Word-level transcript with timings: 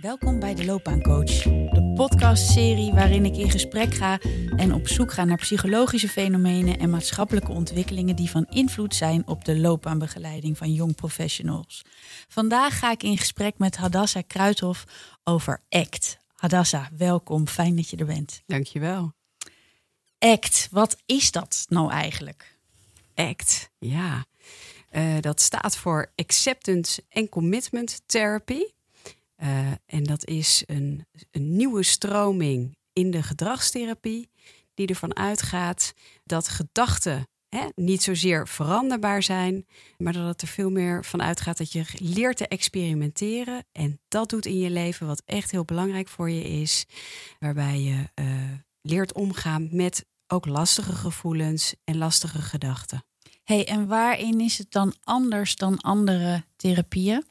Welkom 0.00 0.40
bij 0.40 0.54
de 0.54 0.64
Loopbaancoach, 0.64 1.42
de 1.42 1.92
podcastserie 1.94 2.92
waarin 2.92 3.24
ik 3.24 3.36
in 3.36 3.50
gesprek 3.50 3.94
ga 3.94 4.18
en 4.56 4.74
op 4.74 4.88
zoek 4.88 5.12
ga 5.12 5.24
naar 5.24 5.36
psychologische 5.36 6.08
fenomenen 6.08 6.78
en 6.78 6.90
maatschappelijke 6.90 7.52
ontwikkelingen 7.52 8.16
die 8.16 8.30
van 8.30 8.46
invloed 8.48 8.94
zijn 8.94 9.26
op 9.26 9.44
de 9.44 9.58
loopbaanbegeleiding 9.58 10.58
van 10.58 10.72
jong 10.72 10.94
professionals. 10.94 11.84
Vandaag 12.28 12.78
ga 12.78 12.90
ik 12.90 13.02
in 13.02 13.18
gesprek 13.18 13.58
met 13.58 13.76
Hadassa 13.76 14.20
Kruithof 14.20 14.84
over 15.24 15.62
ACT. 15.68 16.18
Hadassa, 16.34 16.88
welkom, 16.96 17.46
fijn 17.46 17.76
dat 17.76 17.90
je 17.90 17.96
er 17.96 18.06
bent. 18.06 18.42
Dankjewel. 18.46 19.12
ACT, 20.18 20.68
wat 20.70 20.96
is 21.06 21.30
dat 21.30 21.64
nou 21.68 21.90
eigenlijk? 21.90 22.58
ACT, 23.14 23.70
ja. 23.78 24.24
Uh, 24.92 25.20
dat 25.20 25.40
staat 25.40 25.76
voor 25.76 26.12
Acceptance 26.16 27.02
and 27.10 27.28
Commitment 27.28 28.02
Therapy. 28.06 28.62
Uh, 29.42 29.70
en 29.86 30.02
dat 30.02 30.26
is 30.26 30.62
een, 30.66 31.06
een 31.30 31.56
nieuwe 31.56 31.82
stroming 31.82 32.76
in 32.92 33.10
de 33.10 33.22
gedragstherapie, 33.22 34.30
die 34.74 34.86
ervan 34.86 35.16
uitgaat 35.16 35.92
dat 36.24 36.48
gedachten 36.48 37.28
hè, 37.48 37.66
niet 37.74 38.02
zozeer 38.02 38.48
veranderbaar 38.48 39.22
zijn, 39.22 39.66
maar 39.98 40.12
dat 40.12 40.26
het 40.26 40.42
er 40.42 40.48
veel 40.48 40.70
meer 40.70 41.04
van 41.04 41.22
uitgaat 41.22 41.58
dat 41.58 41.72
je 41.72 41.84
leert 41.98 42.36
te 42.36 42.48
experimenteren. 42.48 43.64
En 43.72 44.00
dat 44.08 44.28
doet 44.30 44.46
in 44.46 44.58
je 44.58 44.70
leven 44.70 45.06
wat 45.06 45.22
echt 45.24 45.50
heel 45.50 45.64
belangrijk 45.64 46.08
voor 46.08 46.30
je 46.30 46.42
is, 46.42 46.86
waarbij 47.38 47.80
je 47.80 48.08
uh, 48.20 48.26
leert 48.80 49.12
omgaan 49.12 49.68
met 49.70 50.04
ook 50.26 50.46
lastige 50.46 50.92
gevoelens 50.92 51.74
en 51.84 51.98
lastige 51.98 52.42
gedachten. 52.42 53.04
hey, 53.44 53.66
en 53.66 53.86
waarin 53.86 54.40
is 54.40 54.58
het 54.58 54.70
dan 54.70 54.94
anders 55.04 55.56
dan 55.56 55.80
andere 55.80 56.44
therapieën? 56.56 57.24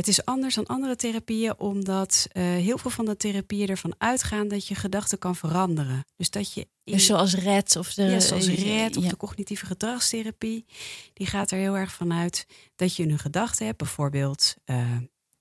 Het 0.00 0.08
is 0.08 0.24
anders 0.24 0.54
dan 0.54 0.66
andere 0.66 0.96
therapieën, 0.96 1.58
omdat 1.58 2.28
uh, 2.32 2.42
heel 2.42 2.78
veel 2.78 2.90
van 2.90 3.04
de 3.04 3.16
therapieën 3.16 3.68
ervan 3.68 3.94
uitgaan 3.98 4.48
dat 4.48 4.66
je 4.66 4.74
gedachten 4.74 5.18
kan 5.18 5.36
veranderen. 5.36 6.04
Dus 6.16 6.30
dat 6.30 6.52
je. 6.52 6.60
In... 6.84 6.92
Dus 6.92 7.06
zoals 7.06 7.34
RED 7.34 7.76
of 7.76 7.94
de. 7.94 8.02
Ja, 8.02 8.20
zoals 8.20 8.46
RED 8.46 8.96
of 8.96 9.02
ja. 9.02 9.08
de 9.08 9.16
cognitieve 9.16 9.66
gedragstherapie. 9.66 10.64
Die 11.12 11.26
gaat 11.26 11.50
er 11.50 11.58
heel 11.58 11.76
erg 11.76 11.92
van 11.92 12.12
uit 12.12 12.46
dat 12.76 12.96
je 12.96 13.02
een 13.02 13.18
gedachte 13.18 13.64
hebt, 13.64 13.78
bijvoorbeeld. 13.78 14.54
Uh, 14.66 14.96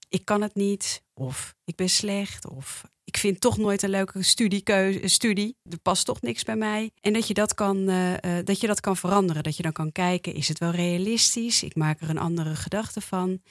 ik 0.10 0.26
kan 0.26 0.42
het 0.42 0.56
niet, 0.56 1.04
of 1.14 1.56
ik 1.64 1.76
ben 1.76 1.90
slecht, 1.90 2.48
of 2.48 2.84
ik 3.04 3.18
vind 3.18 3.42
toch 3.42 3.58
nooit 3.58 3.84
een 3.84 3.90
leuke 3.90 4.24
studiekeuze, 4.24 5.08
studie. 5.08 5.58
Er 5.70 5.80
past 5.80 6.06
toch 6.06 6.22
niks 6.22 6.44
bij 6.44 6.56
mij. 6.56 6.92
En 7.02 7.14
dat 7.14 7.28
je 7.28 7.34
dat, 7.34 7.54
kan, 7.54 7.90
uh, 7.90 8.14
dat 8.44 8.60
je 8.60 8.68
dat 8.68 8.80
kan 8.80 8.98
veranderen. 8.98 9.44
Dat 9.44 9.58
je 9.58 9.64
dan 9.64 9.72
kan 9.72 9.92
kijken, 9.92 10.34
is 10.34 10.48
het 10.48 10.60
wel 10.60 10.72
realistisch? 10.72 11.64
Ik 11.64 11.76
maak 11.76 12.02
er 12.02 12.10
een 12.10 12.18
andere 12.18 12.56
gedachte 12.56 13.02
van. 13.02 13.42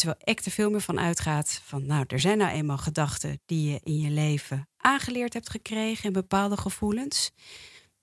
Terwijl 0.00 0.20
ik 0.24 0.40
er 0.40 0.50
veel 0.50 0.70
meer 0.70 0.80
van 0.80 1.00
uitgaat 1.00 1.60
van, 1.64 1.86
nou, 1.86 2.04
er 2.08 2.20
zijn 2.20 2.38
nou 2.38 2.50
eenmaal 2.50 2.78
gedachten 2.78 3.40
die 3.46 3.70
je 3.70 3.80
in 3.82 3.98
je 3.98 4.10
leven 4.10 4.68
aangeleerd 4.76 5.32
hebt 5.32 5.50
gekregen 5.50 6.04
en 6.04 6.12
bepaalde 6.12 6.56
gevoelens. 6.56 7.30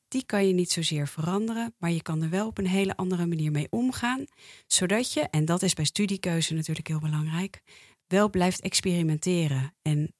Die 0.07 0.25
kan 0.25 0.47
je 0.47 0.53
niet 0.53 0.71
zozeer 0.71 1.07
veranderen, 1.07 1.75
maar 1.77 1.91
je 1.91 2.01
kan 2.01 2.21
er 2.21 2.29
wel 2.29 2.47
op 2.47 2.57
een 2.57 2.67
hele 2.67 2.95
andere 2.95 3.25
manier 3.25 3.51
mee 3.51 3.67
omgaan. 3.69 4.25
Zodat 4.67 5.13
je, 5.13 5.21
en 5.21 5.45
dat 5.45 5.61
is 5.61 5.73
bij 5.73 5.85
studiekeuze 5.85 6.53
natuurlijk 6.53 6.87
heel 6.87 6.99
belangrijk, 6.99 7.61
wel 8.07 8.29
blijft 8.29 8.61
experimenteren. 8.61 9.75
En 9.81 10.13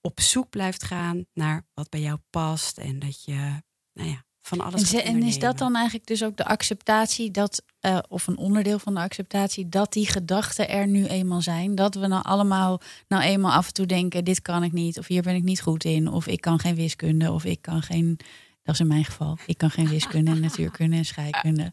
op 0.00 0.20
zoek 0.20 0.50
blijft 0.50 0.84
gaan 0.84 1.26
naar 1.32 1.66
wat 1.74 1.88
bij 1.88 2.00
jou 2.00 2.18
past. 2.30 2.78
En 2.78 2.98
dat 2.98 3.24
je, 3.24 3.62
nou 3.92 4.08
ja, 4.08 4.24
van 4.46 4.60
alles. 4.60 4.92
En, 4.92 5.04
en 5.04 5.22
is 5.22 5.38
dat 5.38 5.58
dan 5.58 5.74
eigenlijk 5.74 6.06
dus 6.06 6.24
ook 6.24 6.36
de 6.36 6.44
acceptatie 6.44 7.30
dat, 7.30 7.62
uh, 7.80 7.98
of 8.08 8.26
een 8.26 8.36
onderdeel 8.36 8.78
van 8.78 8.94
de 8.94 9.00
acceptatie, 9.00 9.68
dat 9.68 9.92
die 9.92 10.06
gedachten 10.06 10.68
er 10.68 10.86
nu 10.86 11.06
eenmaal 11.06 11.42
zijn? 11.42 11.74
Dat 11.74 11.94
we 11.94 12.06
nou 12.06 12.24
allemaal 12.24 12.80
nou 13.08 13.22
eenmaal 13.22 13.52
af 13.52 13.66
en 13.66 13.72
toe 13.72 13.86
denken: 13.86 14.24
dit 14.24 14.42
kan 14.42 14.62
ik 14.62 14.72
niet, 14.72 14.98
of 14.98 15.06
hier 15.06 15.22
ben 15.22 15.34
ik 15.34 15.42
niet 15.42 15.60
goed 15.60 15.84
in, 15.84 16.08
of 16.08 16.26
ik 16.26 16.40
kan 16.40 16.58
geen 16.58 16.74
wiskunde, 16.74 17.32
of 17.32 17.44
ik 17.44 17.62
kan 17.62 17.82
geen. 17.82 18.18
Dat 18.62 18.74
is 18.74 18.80
in 18.80 18.86
mijn 18.86 19.04
geval. 19.04 19.38
Ik 19.46 19.58
kan 19.58 19.70
geen 19.70 19.88
wiskunde, 19.88 20.34
natuurkunde 20.40 20.96
en 20.96 21.04
scheikunde. 21.04 21.72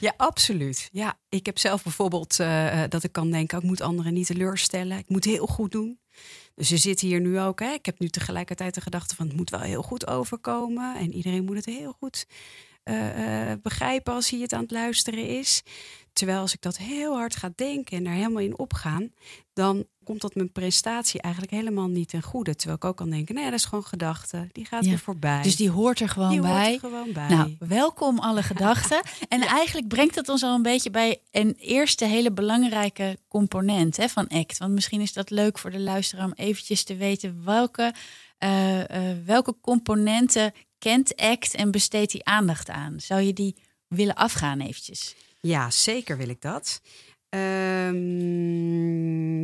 Ja, 0.00 0.14
absoluut. 0.16 0.88
Ja, 0.92 1.18
ik 1.28 1.46
heb 1.46 1.58
zelf 1.58 1.82
bijvoorbeeld 1.82 2.38
uh, 2.40 2.82
dat 2.88 3.02
ik 3.02 3.12
kan 3.12 3.30
denken: 3.30 3.58
ik 3.58 3.64
moet 3.64 3.80
anderen 3.80 4.14
niet 4.14 4.26
teleurstellen. 4.26 4.98
Ik 4.98 5.08
moet 5.08 5.24
heel 5.24 5.46
goed 5.46 5.72
doen. 5.72 5.98
Dus 6.54 6.68
je 6.68 6.76
zit 6.76 7.00
hier 7.00 7.20
nu 7.20 7.40
ook. 7.40 7.60
Hè? 7.60 7.72
Ik 7.72 7.86
heb 7.86 7.98
nu 7.98 8.08
tegelijkertijd 8.08 8.74
de 8.74 8.80
gedachte 8.80 9.14
van 9.14 9.26
het 9.26 9.36
moet 9.36 9.50
wel 9.50 9.60
heel 9.60 9.82
goed 9.82 10.06
overkomen. 10.06 10.96
En 10.96 11.14
iedereen 11.14 11.44
moet 11.44 11.56
het 11.56 11.64
heel 11.64 11.92
goed 11.92 12.26
uh, 12.84 13.48
uh, 13.48 13.52
begrijpen 13.62 14.12
als 14.12 14.30
hij 14.30 14.40
het 14.40 14.52
aan 14.52 14.62
het 14.62 14.70
luisteren 14.70 15.26
is. 15.26 15.62
Terwijl 16.12 16.40
als 16.40 16.54
ik 16.54 16.62
dat 16.62 16.76
heel 16.76 17.16
hard 17.16 17.36
ga 17.36 17.52
denken 17.54 17.96
en 17.96 18.06
er 18.06 18.12
helemaal 18.12 18.42
in 18.42 18.58
opgaan, 18.58 19.12
dan 19.52 19.86
komt 20.04 20.20
dat 20.20 20.34
mijn 20.34 20.52
prestatie 20.52 21.20
eigenlijk 21.20 21.54
helemaal 21.54 21.88
niet 21.88 22.08
ten 22.08 22.22
goede. 22.22 22.56
Terwijl 22.56 22.76
ik 22.76 22.84
ook 22.84 22.96
kan 22.96 23.10
denken, 23.10 23.34
nee, 23.34 23.44
dat 23.44 23.52
is 23.52 23.64
gewoon 23.64 23.84
gedachte. 23.84 24.48
Die 24.52 24.64
gaat 24.64 24.84
ja. 24.84 24.88
weer 24.88 24.98
voorbij. 24.98 25.42
Dus 25.42 25.56
die 25.56 25.70
hoort 25.70 26.00
er 26.00 26.08
gewoon, 26.08 26.30
die 26.30 26.40
bij. 26.40 26.68
Hoort 26.68 26.82
er 26.82 26.88
gewoon 26.88 27.12
bij. 27.12 27.28
Nou, 27.28 27.56
welkom 27.58 28.18
alle 28.18 28.42
gedachten. 28.42 29.00
En 29.28 29.40
ja. 29.40 29.46
eigenlijk 29.46 29.88
brengt 29.88 30.14
het 30.14 30.28
ons 30.28 30.42
al 30.42 30.54
een 30.54 30.62
beetje 30.62 30.90
bij 30.90 31.20
een 31.30 31.54
eerste 31.58 32.04
hele 32.04 32.32
belangrijke 32.32 33.18
component 33.28 33.96
hè, 33.96 34.08
van 34.08 34.28
ACT. 34.28 34.58
Want 34.58 34.72
misschien 34.72 35.00
is 35.00 35.12
dat 35.12 35.30
leuk 35.30 35.58
voor 35.58 35.70
de 35.70 35.80
luisteraar 35.80 36.24
om 36.24 36.32
eventjes 36.32 36.84
te 36.84 36.96
weten 36.96 37.44
welke, 37.44 37.94
uh, 38.38 38.78
uh, 38.78 38.84
welke 39.24 39.54
componenten 39.60 40.52
kent 40.78 41.16
ACT 41.16 41.54
en 41.54 41.70
besteedt 41.70 42.12
die 42.12 42.24
aandacht 42.24 42.70
aan. 42.70 43.00
Zou 43.00 43.20
je 43.20 43.32
die 43.32 43.56
willen 43.88 44.14
afgaan 44.14 44.60
eventjes? 44.60 45.14
Ja, 45.40 45.70
zeker 45.70 46.16
wil 46.16 46.28
ik 46.28 46.40
dat. 46.40 46.80
Um, 47.34 48.92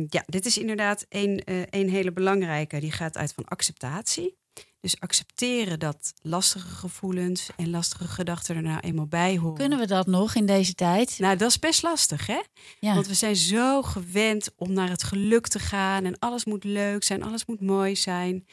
ja, 0.09 0.23
dit 0.25 0.45
is 0.45 0.57
inderdaad 0.57 1.05
een, 1.09 1.41
uh, 1.45 1.61
een 1.69 1.89
hele 1.89 2.11
belangrijke. 2.11 2.79
Die 2.79 2.91
gaat 2.91 3.17
uit 3.17 3.33
van 3.33 3.45
acceptatie. 3.45 4.37
Dus 4.81 4.99
accepteren 4.99 5.79
dat 5.79 6.13
lastige 6.21 6.67
gevoelens 6.67 7.49
en 7.57 7.69
lastige 7.69 8.07
gedachten 8.07 8.55
er 8.55 8.61
nou 8.61 8.79
eenmaal 8.79 9.07
bij 9.07 9.37
horen. 9.37 9.57
Kunnen 9.57 9.79
we 9.79 9.87
dat 9.87 10.07
nog 10.07 10.35
in 10.35 10.45
deze 10.45 10.73
tijd? 10.73 11.19
Nou, 11.19 11.37
dat 11.37 11.49
is 11.49 11.59
best 11.59 11.83
lastig, 11.83 12.27
hè? 12.27 12.41
Ja. 12.79 12.93
Want 12.93 13.07
we 13.07 13.13
zijn 13.13 13.35
zo 13.35 13.81
gewend 13.81 14.49
om 14.55 14.73
naar 14.73 14.89
het 14.89 15.03
geluk 15.03 15.47
te 15.47 15.59
gaan 15.59 16.05
en 16.05 16.19
alles 16.19 16.45
moet 16.45 16.63
leuk 16.63 17.03
zijn, 17.03 17.23
alles 17.23 17.45
moet 17.45 17.61
mooi 17.61 17.95
zijn, 17.95 18.45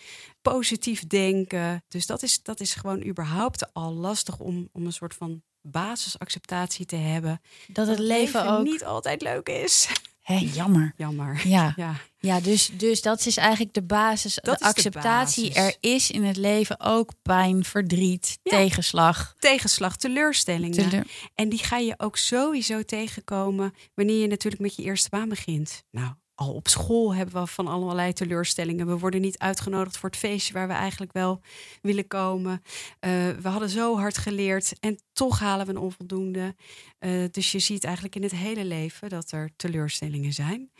positief 0.43 1.07
denken. 1.07 1.85
Dus 1.89 2.07
dat 2.07 2.23
is, 2.23 2.43
dat 2.43 2.61
is 2.61 2.75
gewoon 2.75 3.07
überhaupt 3.07 3.75
al 3.75 3.93
lastig 3.93 4.39
om, 4.39 4.69
om 4.73 4.87
een 4.87 4.93
soort 4.93 5.15
van 5.15 5.43
basisacceptatie 5.71 6.87
te 6.87 6.97
hebben. 6.97 7.41
Dat 7.67 7.87
het 7.87 7.99
leven, 7.99 8.41
leven 8.41 8.59
ook 8.59 8.65
niet 8.65 8.85
altijd 8.85 9.23
leuk 9.23 9.49
is. 9.49 9.89
Hé, 10.27 10.49
jammer. 10.53 10.93
Jammer. 10.97 11.41
Ja, 11.49 11.73
ja. 11.77 11.95
ja 12.19 12.41
dus, 12.41 12.71
dus 12.73 13.03
dat 13.03 13.27
is 13.27 13.37
eigenlijk 13.37 13.75
de 13.75 13.83
basis. 13.83 14.39
Dat 14.43 14.59
de 14.59 14.65
acceptatie. 14.65 15.49
De 15.49 15.55
basis. 15.55 15.65
Er 15.65 15.91
is 15.91 16.11
in 16.11 16.25
het 16.25 16.37
leven 16.37 16.81
ook 16.81 17.13
pijn, 17.23 17.65
verdriet, 17.65 18.39
ja. 18.43 18.51
tegenslag. 18.51 19.35
Tegenslag, 19.39 19.97
teleurstellingen. 19.97 20.89
Teleur. 20.89 21.07
En 21.35 21.49
die 21.49 21.59
ga 21.59 21.77
je 21.77 21.95
ook 21.97 22.17
sowieso 22.17 22.83
tegenkomen 22.83 23.75
wanneer 23.95 24.21
je 24.21 24.27
natuurlijk 24.27 24.63
met 24.63 24.77
je 24.77 24.83
eerste 24.83 25.09
baan 25.09 25.29
begint. 25.29 25.83
Nou, 25.91 26.13
al 26.37 26.53
op 26.53 26.69
school 26.69 27.15
hebben 27.15 27.43
we 27.43 27.47
van 27.47 27.67
allerlei 27.67 28.13
teleurstellingen. 28.13 28.87
We 28.87 28.99
worden 28.99 29.21
niet 29.21 29.39
uitgenodigd 29.39 29.97
voor 29.97 30.09
het 30.09 30.19
feestje 30.19 30.53
waar 30.53 30.69
we 30.69 30.75
eigenlijk 30.75 31.13
wel 31.13 31.41
willen 31.83 32.07
komen. 32.07 32.53
Uh, 32.53 33.29
we 33.29 33.49
hadden 33.49 33.69
zo 33.69 33.99
hard 33.99 34.19
geleerd 34.19 34.73
en 34.81 34.99
toch 35.13 35.39
halen 35.39 35.67
we 35.67 35.73
een 35.73 35.79
onvoldoende. 35.79 36.55
Uh, 37.01 37.25
dus 37.31 37.53
je 37.53 37.59
ziet 37.59 37.85
eigenlijk 37.85 38.15
in 38.15 38.23
het 38.23 38.33
hele 38.33 38.65
leven 38.65 39.09
dat 39.09 39.31
er 39.31 39.51
teleurstellingen 39.57 40.33
zijn. 40.33 40.71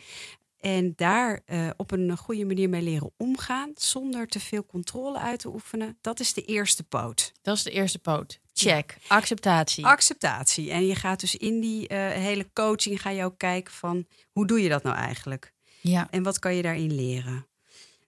En 0.67 0.93
daar 0.95 1.41
uh, 1.45 1.69
op 1.77 1.91
een 1.91 2.17
goede 2.17 2.45
manier 2.45 2.69
mee 2.69 2.81
leren 2.81 3.11
omgaan, 3.17 3.71
zonder 3.75 4.27
te 4.27 4.39
veel 4.39 4.65
controle 4.65 5.19
uit 5.19 5.39
te 5.39 5.47
oefenen, 5.47 5.97
dat 6.01 6.19
is 6.19 6.33
de 6.33 6.45
eerste 6.45 6.83
poot. 6.83 7.31
Dat 7.41 7.55
is 7.55 7.63
de 7.63 7.71
eerste 7.71 7.99
poot. 7.99 8.39
Check. 8.53 8.97
Acceptatie. 9.07 9.85
Acceptatie. 9.85 10.71
En 10.71 10.85
je 10.85 10.95
gaat 10.95 11.19
dus 11.19 11.35
in 11.35 11.59
die 11.59 11.81
uh, 11.81 12.09
hele 12.09 12.49
coaching 12.53 13.01
ga 13.01 13.09
je 13.09 13.23
ook 13.23 13.37
kijken 13.37 13.73
van 13.73 14.05
hoe 14.31 14.47
doe 14.47 14.61
je 14.61 14.69
dat 14.69 14.83
nou 14.83 14.95
eigenlijk? 14.95 15.53
Ja. 15.81 16.07
En 16.11 16.23
wat 16.23 16.39
kan 16.39 16.55
je 16.55 16.61
daarin 16.61 16.95
leren? 16.95 17.47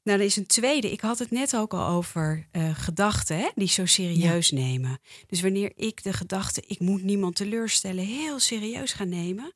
Nou, 0.04 0.20
er 0.20 0.26
is 0.26 0.36
een 0.36 0.48
tweede. 0.48 0.92
Ik 0.92 1.02
had 1.02 1.20
het 1.20 1.32
net 1.32 1.56
ook 1.56 1.74
al 1.74 1.88
over 1.88 2.48
uh, 2.52 2.70
gedachten 2.76 3.38
hè, 3.38 3.50
die 3.56 3.68
zo 3.68 3.86
serieus 3.86 4.50
ja. 4.50 4.58
nemen. 4.58 5.00
Dus 5.28 5.42
wanneer 5.42 5.72
ik 5.76 6.04
de 6.04 6.14
gedachte, 6.14 6.64
ik 6.68 6.80
moet 6.80 7.04
niemand 7.04 7.36
teleurstellen, 7.36 8.06
heel 8.06 8.40
serieus 8.40 8.94
ga 8.94 9.04
nemen, 9.04 9.54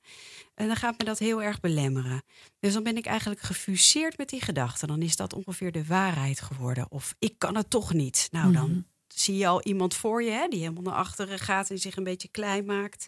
en 0.56 0.68
dan 0.68 0.76
gaat 0.76 0.98
me 0.98 1.04
dat 1.04 1.20
heel 1.20 1.42
erg 1.42 1.60
belemmeren. 1.60 2.24
Dus 2.60 2.74
dan 2.74 2.84
ben 2.84 2.98
ik 2.98 3.06
eigenlijk 3.06 3.42
gefuseerd 3.42 4.18
met 4.18 4.30
die 4.30 4.42
gedachte. 4.42 4.88
Dan 4.88 5.02
is 5.02 5.16
dat 5.16 5.34
ongeveer 5.34 5.72
de 5.72 5.86
waarheid 5.86 6.42
geworden. 6.42 6.92
Of 6.92 7.16
ik 7.20 7.34
kan 7.38 7.56
het 7.56 7.70
toch 7.70 7.94
niet. 7.94 8.28
Nou, 8.32 8.54
dan 8.54 8.68
mm 8.68 8.74
-hmm. 8.74 8.88
zie 9.08 9.38
je 9.38 9.48
al 9.48 9.64
iemand 9.64 9.94
voor 9.94 10.24
je 10.24 10.32
hè, 10.32 10.48
die 10.48 10.60
helemaal 10.60 10.84
naar 10.84 10.94
achteren 10.94 11.40
gaat 11.40 11.70
en 11.70 11.80
zich 11.80 11.96
een 11.96 12.04
beetje 12.04 12.28
klein 12.28 12.66
maakt. 12.66 13.08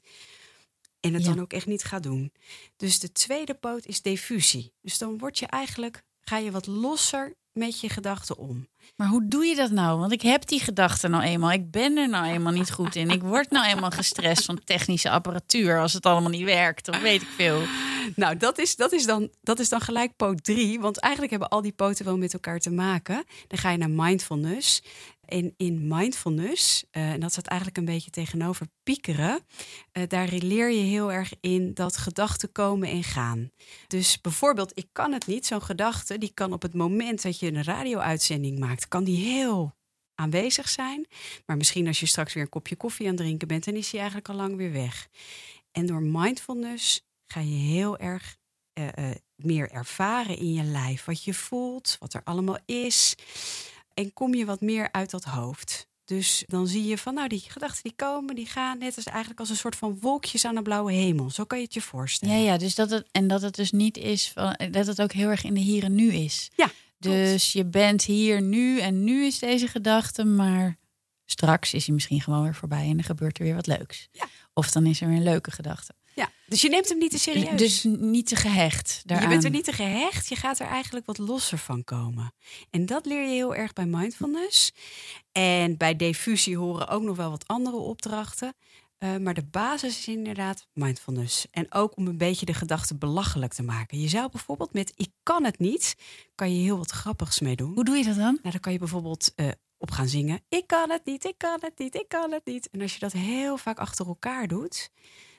En 0.99 1.13
het 1.13 1.23
ja. 1.23 1.33
dan 1.33 1.41
ook 1.41 1.53
echt 1.53 1.65
niet 1.65 1.83
gaat 1.83 2.03
doen. 2.03 2.33
Dus 2.77 2.99
de 2.99 3.11
tweede 3.11 3.53
poot 3.53 3.85
is 3.85 4.01
diffusie. 4.01 4.73
Dus 4.81 4.97
dan 4.97 5.17
word 5.17 5.39
je 5.39 5.45
eigenlijk 5.45 6.03
ga 6.21 6.37
je 6.37 6.51
wat 6.51 6.65
losser 6.65 7.35
met 7.55 7.79
je 7.79 7.89
gedachten 7.89 8.37
om. 8.37 8.67
Maar 8.95 9.07
hoe 9.07 9.27
doe 9.27 9.45
je 9.45 9.55
dat 9.55 9.71
nou? 9.71 9.99
Want 9.99 10.11
ik 10.11 10.21
heb 10.21 10.47
die 10.47 10.59
gedachten 10.59 11.11
nou 11.11 11.23
eenmaal. 11.23 11.51
Ik 11.51 11.71
ben 11.71 11.97
er 11.97 12.09
nou 12.09 12.25
eenmaal 12.25 12.53
niet 12.53 12.71
goed 12.71 12.95
in. 12.95 13.09
Ik 13.09 13.21
word 13.21 13.49
nou 13.49 13.65
eenmaal 13.65 13.91
gestrest 13.91 14.45
van 14.45 14.63
technische 14.63 15.09
apparatuur 15.09 15.79
als 15.79 15.93
het 15.93 16.05
allemaal 16.05 16.29
niet 16.29 16.43
werkt. 16.43 16.89
Of 16.89 17.01
weet 17.01 17.21
ik 17.21 17.27
veel. 17.27 17.61
Nou, 18.15 18.37
dat 18.37 18.57
is, 18.57 18.75
dat 18.75 18.91
is, 18.91 19.05
dan, 19.05 19.29
dat 19.41 19.59
is 19.59 19.69
dan 19.69 19.81
gelijk 19.81 20.15
poot 20.15 20.43
3. 20.43 20.79
Want 20.79 20.99
eigenlijk 20.99 21.31
hebben 21.31 21.49
al 21.49 21.61
die 21.61 21.71
poten 21.71 22.05
wel 22.05 22.17
met 22.17 22.33
elkaar 22.33 22.59
te 22.59 22.71
maken. 22.71 23.23
Dan 23.47 23.57
ga 23.57 23.71
je 23.71 23.77
naar 23.77 23.89
mindfulness. 23.89 24.81
En 25.25 25.53
in 25.57 25.87
mindfulness, 25.87 26.83
uh, 26.91 27.11
en 27.11 27.19
dat 27.19 27.31
staat 27.31 27.47
eigenlijk 27.47 27.79
een 27.79 27.85
beetje 27.85 28.09
tegenover 28.09 28.67
piekeren, 28.83 29.39
uh, 29.93 30.03
daar 30.07 30.29
leer 30.31 30.71
je 30.71 30.83
heel 30.83 31.11
erg 31.11 31.33
in 31.41 31.73
dat 31.73 31.97
gedachten 31.97 32.51
komen 32.51 32.89
en 32.89 33.03
gaan. 33.03 33.51
Dus 33.87 34.21
bijvoorbeeld, 34.21 34.77
ik 34.77 34.87
kan 34.91 35.11
het 35.11 35.27
niet, 35.27 35.45
zo'n 35.45 35.61
gedachte, 35.61 36.17
die 36.17 36.31
kan 36.33 36.53
op 36.53 36.61
het 36.61 36.73
moment 36.73 37.21
dat 37.21 37.39
je 37.39 37.47
een 37.47 37.63
radio-uitzending 37.63 38.59
maakt, 38.59 38.87
kan 38.87 39.03
die 39.03 39.17
heel 39.17 39.75
aanwezig 40.15 40.69
zijn. 40.69 41.07
Maar 41.45 41.57
misschien 41.57 41.87
als 41.87 41.99
je 41.99 42.05
straks 42.05 42.33
weer 42.33 42.43
een 42.43 42.49
kopje 42.49 42.75
koffie 42.75 43.05
aan 43.05 43.13
het 43.13 43.21
drinken 43.21 43.47
bent, 43.47 43.65
dan 43.65 43.75
is 43.75 43.89
die 43.89 43.99
eigenlijk 43.99 44.29
al 44.29 44.35
lang 44.35 44.55
weer 44.55 44.71
weg. 44.71 45.07
En 45.71 45.85
door 45.85 46.01
mindfulness 46.01 47.05
ga 47.27 47.39
je 47.39 47.55
heel 47.55 47.97
erg 47.97 48.37
uh, 48.79 49.11
meer 49.35 49.71
ervaren 49.71 50.37
in 50.37 50.53
je 50.53 50.63
lijf, 50.63 51.05
wat 51.05 51.23
je 51.23 51.33
voelt, 51.33 51.95
wat 51.99 52.13
er 52.13 52.21
allemaal 52.23 52.57
is. 52.65 53.15
En 53.95 54.13
kom 54.13 54.33
je 54.33 54.45
wat 54.45 54.61
meer 54.61 54.91
uit 54.91 55.11
dat 55.11 55.23
hoofd. 55.23 55.87
Dus 56.05 56.43
dan 56.47 56.67
zie 56.67 56.85
je 56.85 56.97
van, 56.97 57.13
nou, 57.13 57.27
die 57.27 57.43
gedachten 57.47 57.83
die 57.83 57.95
komen, 57.95 58.35
die 58.35 58.45
gaan 58.45 58.77
net 58.77 58.95
als 58.95 59.05
eigenlijk 59.05 59.39
als 59.39 59.49
een 59.49 59.55
soort 59.55 59.75
van 59.75 59.99
wolkjes 59.99 60.45
aan 60.45 60.55
de 60.55 60.61
blauwe 60.61 60.91
hemel. 60.91 61.29
Zo 61.29 61.43
kan 61.43 61.57
je 61.57 61.63
het 61.63 61.73
je 61.73 61.81
voorstellen. 61.81 62.35
Ja, 62.35 62.51
ja, 62.51 62.57
dus 62.57 62.75
dat 62.75 62.89
het, 62.89 63.07
en 63.11 63.27
dat 63.27 63.41
het 63.41 63.55
dus 63.55 63.71
niet 63.71 63.97
is, 63.97 64.29
van, 64.29 64.57
dat 64.71 64.87
het 64.87 65.01
ook 65.01 65.11
heel 65.11 65.29
erg 65.29 65.43
in 65.43 65.53
de 65.53 65.59
hier 65.59 65.83
en 65.83 65.95
nu 65.95 66.13
is. 66.13 66.49
Ja. 66.55 66.71
Dus 66.97 67.51
je 67.51 67.65
bent 67.65 68.03
hier 68.03 68.41
nu 68.41 68.79
en 68.79 69.03
nu 69.03 69.25
is 69.25 69.39
deze 69.39 69.67
gedachte, 69.67 70.23
maar 70.23 70.77
straks 71.25 71.73
is 71.73 71.85
hij 71.85 71.93
misschien 71.93 72.21
gewoon 72.21 72.43
weer 72.43 72.55
voorbij 72.55 72.89
en 72.89 72.97
er 72.97 73.03
gebeurt 73.03 73.37
er 73.37 73.43
weer 73.43 73.55
wat 73.55 73.67
leuks. 73.67 74.07
Ja. 74.11 74.27
Of 74.53 74.71
dan 74.71 74.85
is 74.85 75.01
er 75.01 75.07
weer 75.07 75.17
een 75.17 75.23
leuke 75.23 75.51
gedachte. 75.51 75.95
Ja, 76.15 76.31
dus 76.47 76.61
je 76.61 76.69
neemt 76.69 76.89
hem 76.89 76.97
niet 76.97 77.11
te 77.11 77.19
serieus. 77.19 77.57
Dus 77.57 77.83
niet 77.83 78.27
te 78.27 78.35
gehecht 78.35 79.01
daaraan. 79.05 79.27
Je 79.27 79.33
bent 79.33 79.43
er 79.43 79.51
niet 79.51 79.63
te 79.63 79.71
gehecht, 79.71 80.29
je 80.29 80.35
gaat 80.35 80.59
er 80.59 80.67
eigenlijk 80.67 81.05
wat 81.05 81.17
losser 81.17 81.57
van 81.57 81.83
komen. 81.83 82.33
En 82.69 82.85
dat 82.85 83.05
leer 83.05 83.21
je 83.21 83.33
heel 83.33 83.55
erg 83.55 83.73
bij 83.73 83.85
mindfulness. 83.85 84.71
En 85.31 85.77
bij 85.77 85.95
diffusie 85.95 86.57
horen 86.57 86.87
ook 86.87 87.01
nog 87.01 87.17
wel 87.17 87.29
wat 87.29 87.47
andere 87.47 87.77
opdrachten. 87.77 88.55
Uh, 88.99 89.17
maar 89.17 89.33
de 89.33 89.45
basis 89.45 89.97
is 89.97 90.07
inderdaad 90.07 90.67
mindfulness. 90.73 91.47
En 91.51 91.73
ook 91.73 91.97
om 91.97 92.07
een 92.07 92.17
beetje 92.17 92.45
de 92.45 92.53
gedachten 92.53 92.97
belachelijk 92.97 93.53
te 93.53 93.63
maken. 93.63 93.99
Je 93.99 94.07
zou 94.07 94.29
bijvoorbeeld 94.31 94.73
met 94.73 94.93
ik 94.95 95.09
kan 95.23 95.43
het 95.43 95.59
niet, 95.59 95.95
kan 96.35 96.55
je 96.55 96.61
heel 96.61 96.77
wat 96.77 96.91
grappigs 96.91 97.39
mee 97.39 97.55
doen. 97.55 97.73
Hoe 97.73 97.83
doe 97.83 97.97
je 97.97 98.03
dat 98.03 98.15
dan? 98.15 98.39
Nou, 98.41 98.51
dan 98.51 98.59
kan 98.59 98.71
je 98.71 98.79
bijvoorbeeld 98.79 99.33
uh, 99.35 99.47
op 99.77 99.91
gaan 99.91 100.07
zingen. 100.07 100.41
Ik 100.49 100.67
kan 100.67 100.89
het 100.89 101.05
niet, 101.05 101.25
ik 101.25 101.37
kan 101.37 101.57
het 101.61 101.79
niet, 101.79 101.95
ik 101.95 102.07
kan 102.07 102.31
het 102.31 102.45
niet. 102.45 102.69
En 102.69 102.81
als 102.81 102.93
je 102.93 102.99
dat 102.99 103.11
heel 103.11 103.57
vaak 103.57 103.77
achter 103.77 104.07
elkaar 104.07 104.47
doet, 104.47 104.89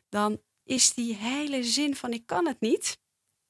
dan 0.09 0.41
is 0.67 0.95
die 0.95 1.15
hele 1.15 1.65
zin 1.65 1.97
van 1.97 2.13
ik 2.13 2.27
kan 2.27 2.47
het 2.47 2.61
niet 2.61 2.99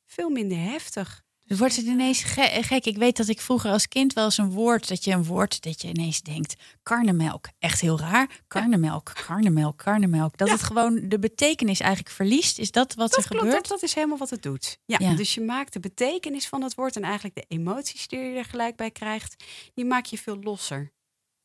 veel 0.04 0.30
minder 0.30 0.58
heftig. 0.58 1.24
Dus 1.44 1.58
wordt 1.58 1.76
het 1.76 1.84
ineens 1.84 2.22
gek? 2.22 2.84
Ik 2.84 2.96
weet 2.96 3.16
dat 3.16 3.28
ik 3.28 3.40
vroeger 3.40 3.70
als 3.70 3.88
kind 3.88 4.12
wel 4.12 4.24
eens 4.24 4.38
een 4.38 4.50
woord, 4.50 4.88
dat 4.88 5.04
je 5.04 5.10
een 5.12 5.24
woord, 5.24 5.62
dat 5.62 5.82
je 5.82 5.88
ineens 5.88 6.22
denkt, 6.22 6.54
karnemelk. 6.82 7.48
Echt 7.58 7.80
heel 7.80 7.98
raar. 7.98 8.40
Karnemelk, 8.46 9.12
karnemelk, 9.26 9.76
karnemelk. 9.78 10.36
Dat 10.36 10.50
het 10.50 10.62
gewoon 10.62 11.08
de 11.08 11.18
betekenis 11.18 11.80
eigenlijk 11.80 12.14
verliest. 12.14 12.58
Is 12.58 12.70
dat 12.70 12.94
wat 12.94 13.10
dat 13.10 13.24
er 13.24 13.28
klopt, 13.30 13.44
gebeurt? 13.44 13.68
Dat, 13.68 13.82
is 13.82 13.94
helemaal 13.94 14.18
wat 14.18 14.30
het 14.30 14.42
doet. 14.42 14.78
Ja, 14.84 14.96
ja, 15.00 15.14
dus 15.14 15.34
je 15.34 15.40
maakt 15.40 15.72
de 15.72 15.80
betekenis 15.80 16.46
van 16.46 16.62
het 16.62 16.74
woord 16.74 16.96
en 16.96 17.02
eigenlijk 17.02 17.34
de 17.34 17.44
emoties 17.48 18.08
die 18.08 18.18
je 18.18 18.38
er 18.38 18.44
gelijk 18.44 18.76
bij 18.76 18.90
krijgt, 18.90 19.44
die 19.74 19.84
maak 19.84 20.06
je 20.06 20.18
veel 20.18 20.38
losser. 20.42 20.92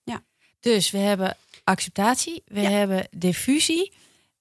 Ja. 0.03 0.23
Dus 0.59 0.91
we 0.91 0.97
hebben 0.97 1.37
acceptatie, 1.63 2.43
we 2.45 2.59
hebben 2.59 3.07
diffusie 3.17 3.91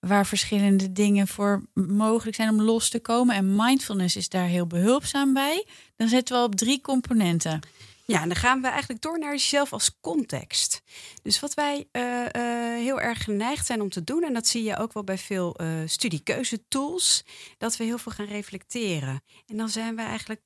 waar 0.01 0.27
verschillende 0.27 0.93
dingen 0.93 1.29
voor 1.29 1.63
mogelijk 1.75 2.37
zijn 2.37 2.49
om 2.49 2.63
los 2.63 2.89
te 2.89 3.01
komen. 3.01 3.35
En 3.35 3.57
mindfulness 3.57 4.17
is 4.17 4.29
daar 4.29 4.47
heel 4.47 4.67
behulpzaam 4.67 5.33
bij. 5.33 5.67
Dan 5.97 6.09
zetten 6.09 6.37
we 6.37 6.43
op 6.43 6.55
drie 6.55 6.81
componenten. 6.81 7.61
Ja, 8.05 8.23
en 8.23 8.29
dan 8.29 8.37
gaan 8.37 8.61
we 8.61 8.69
eigenlijk 8.69 9.01
door 9.03 9.19
naar 9.19 9.31
jezelf 9.31 9.73
als 9.73 10.01
context. 10.01 10.83
Dus 11.23 11.41
wat 11.41 11.55
wij 11.55 11.89
uh, 11.93 12.03
uh, 12.03 12.25
heel 12.83 13.01
erg 13.01 13.25
geneigd 13.25 13.67
zijn 13.67 13.81
om 13.81 13.89
te 13.89 14.05
doen, 14.05 14.23
en 14.23 14.33
dat 14.33 14.47
zie 14.47 14.63
je 14.63 14.77
ook 14.77 14.93
wel 14.93 15.05
bij 15.05 15.19
veel 15.19 15.63
uh, 15.63 15.69
studiekeuzetools, 15.87 17.25
dat 17.59 17.77
we 17.77 17.85
heel 17.85 17.99
veel 17.99 18.13
gaan 18.13 18.27
reflecteren. 18.27 19.23
En 19.47 19.57
dan 19.57 19.69
zijn 19.69 19.97
we 19.97 20.03
eigenlijk 20.03 20.41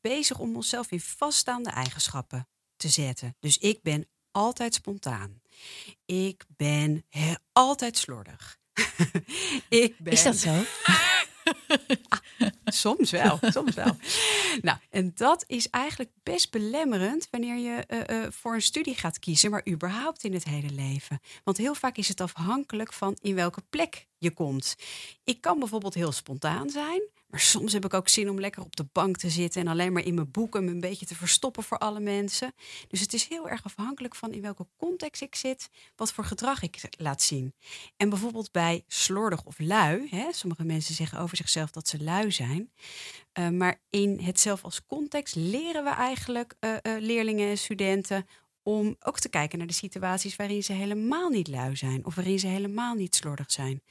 bezig 0.00 0.38
om 0.38 0.56
onszelf 0.56 0.90
in 0.90 1.00
vaststaande 1.00 1.70
eigenschappen 1.70 2.48
te 2.76 2.88
zetten. 2.88 3.36
Dus 3.40 3.58
ik 3.58 3.82
ben 3.82 4.08
altijd 4.30 4.74
spontaan. 4.74 5.40
Ik 6.04 6.44
ben 6.56 7.06
altijd 7.52 7.96
slordig. 7.98 8.58
Ik 9.68 9.98
ben... 9.98 10.12
Is 10.16 10.22
dat 10.22 10.36
zo? 10.36 10.62
soms 12.64 13.10
wel, 13.10 13.38
soms 13.42 13.74
wel. 13.74 13.96
Nou, 14.62 14.78
en 14.90 15.12
dat 15.14 15.44
is 15.46 15.70
eigenlijk 15.70 16.10
best 16.22 16.50
belemmerend 16.50 17.28
wanneer 17.30 17.56
je 17.56 17.84
uh, 17.88 18.22
uh, 18.22 18.26
voor 18.30 18.54
een 18.54 18.62
studie 18.62 18.94
gaat 18.94 19.18
kiezen, 19.18 19.50
maar 19.50 19.68
überhaupt 19.68 20.24
in 20.24 20.32
het 20.32 20.44
hele 20.44 20.70
leven. 20.70 21.20
Want 21.44 21.56
heel 21.56 21.74
vaak 21.74 21.96
is 21.96 22.08
het 22.08 22.20
afhankelijk 22.20 22.92
van 22.92 23.16
in 23.20 23.34
welke 23.34 23.62
plek 23.70 24.06
je 24.18 24.30
komt. 24.30 24.76
Ik 25.24 25.40
kan 25.40 25.58
bijvoorbeeld 25.58 25.94
heel 25.94 26.12
spontaan 26.12 26.70
zijn, 26.70 27.02
maar 27.36 27.44
soms 27.44 27.72
heb 27.72 27.84
ik 27.84 27.94
ook 27.94 28.08
zin 28.08 28.30
om 28.30 28.40
lekker 28.40 28.62
op 28.62 28.76
de 28.76 28.86
bank 28.92 29.16
te 29.16 29.30
zitten 29.30 29.60
en 29.60 29.68
alleen 29.68 29.92
maar 29.92 30.04
in 30.04 30.14
mijn 30.14 30.30
boeken 30.30 30.64
me 30.64 30.70
een 30.70 30.80
beetje 30.80 31.06
te 31.06 31.14
verstoppen 31.14 31.62
voor 31.62 31.78
alle 31.78 32.00
mensen. 32.00 32.54
Dus 32.88 33.00
het 33.00 33.12
is 33.12 33.28
heel 33.28 33.48
erg 33.48 33.64
afhankelijk 33.64 34.14
van 34.14 34.32
in 34.32 34.40
welke 34.40 34.66
context 34.76 35.22
ik 35.22 35.34
zit, 35.34 35.68
wat 35.96 36.12
voor 36.12 36.24
gedrag 36.24 36.62
ik 36.62 36.88
laat 36.98 37.22
zien. 37.22 37.54
En 37.96 38.08
bijvoorbeeld 38.08 38.52
bij 38.52 38.84
slordig 38.86 39.44
of 39.44 39.58
lui, 39.58 40.08
hè, 40.10 40.32
sommige 40.32 40.64
mensen 40.64 40.94
zeggen 40.94 41.18
over 41.18 41.36
zichzelf 41.36 41.70
dat 41.70 41.88
ze 41.88 42.02
lui 42.02 42.32
zijn. 42.32 42.70
Uh, 43.38 43.48
maar 43.48 43.80
in 43.90 44.20
het 44.20 44.40
zelf 44.40 44.64
als 44.64 44.86
context 44.86 45.34
leren 45.34 45.84
we 45.84 45.90
eigenlijk 45.90 46.54
uh, 46.60 46.70
uh, 46.82 46.96
leerlingen 47.00 47.48
en 47.48 47.58
studenten 47.58 48.26
om 48.62 48.96
ook 49.00 49.18
te 49.18 49.28
kijken 49.28 49.58
naar 49.58 49.66
de 49.66 49.72
situaties 49.72 50.36
waarin 50.36 50.62
ze 50.62 50.72
helemaal 50.72 51.28
niet 51.28 51.48
lui 51.48 51.76
zijn 51.76 52.04
of 52.04 52.14
waarin 52.14 52.38
ze 52.38 52.46
helemaal 52.46 52.94
niet 52.94 53.14
slordig 53.14 53.52
zijn. 53.52 53.82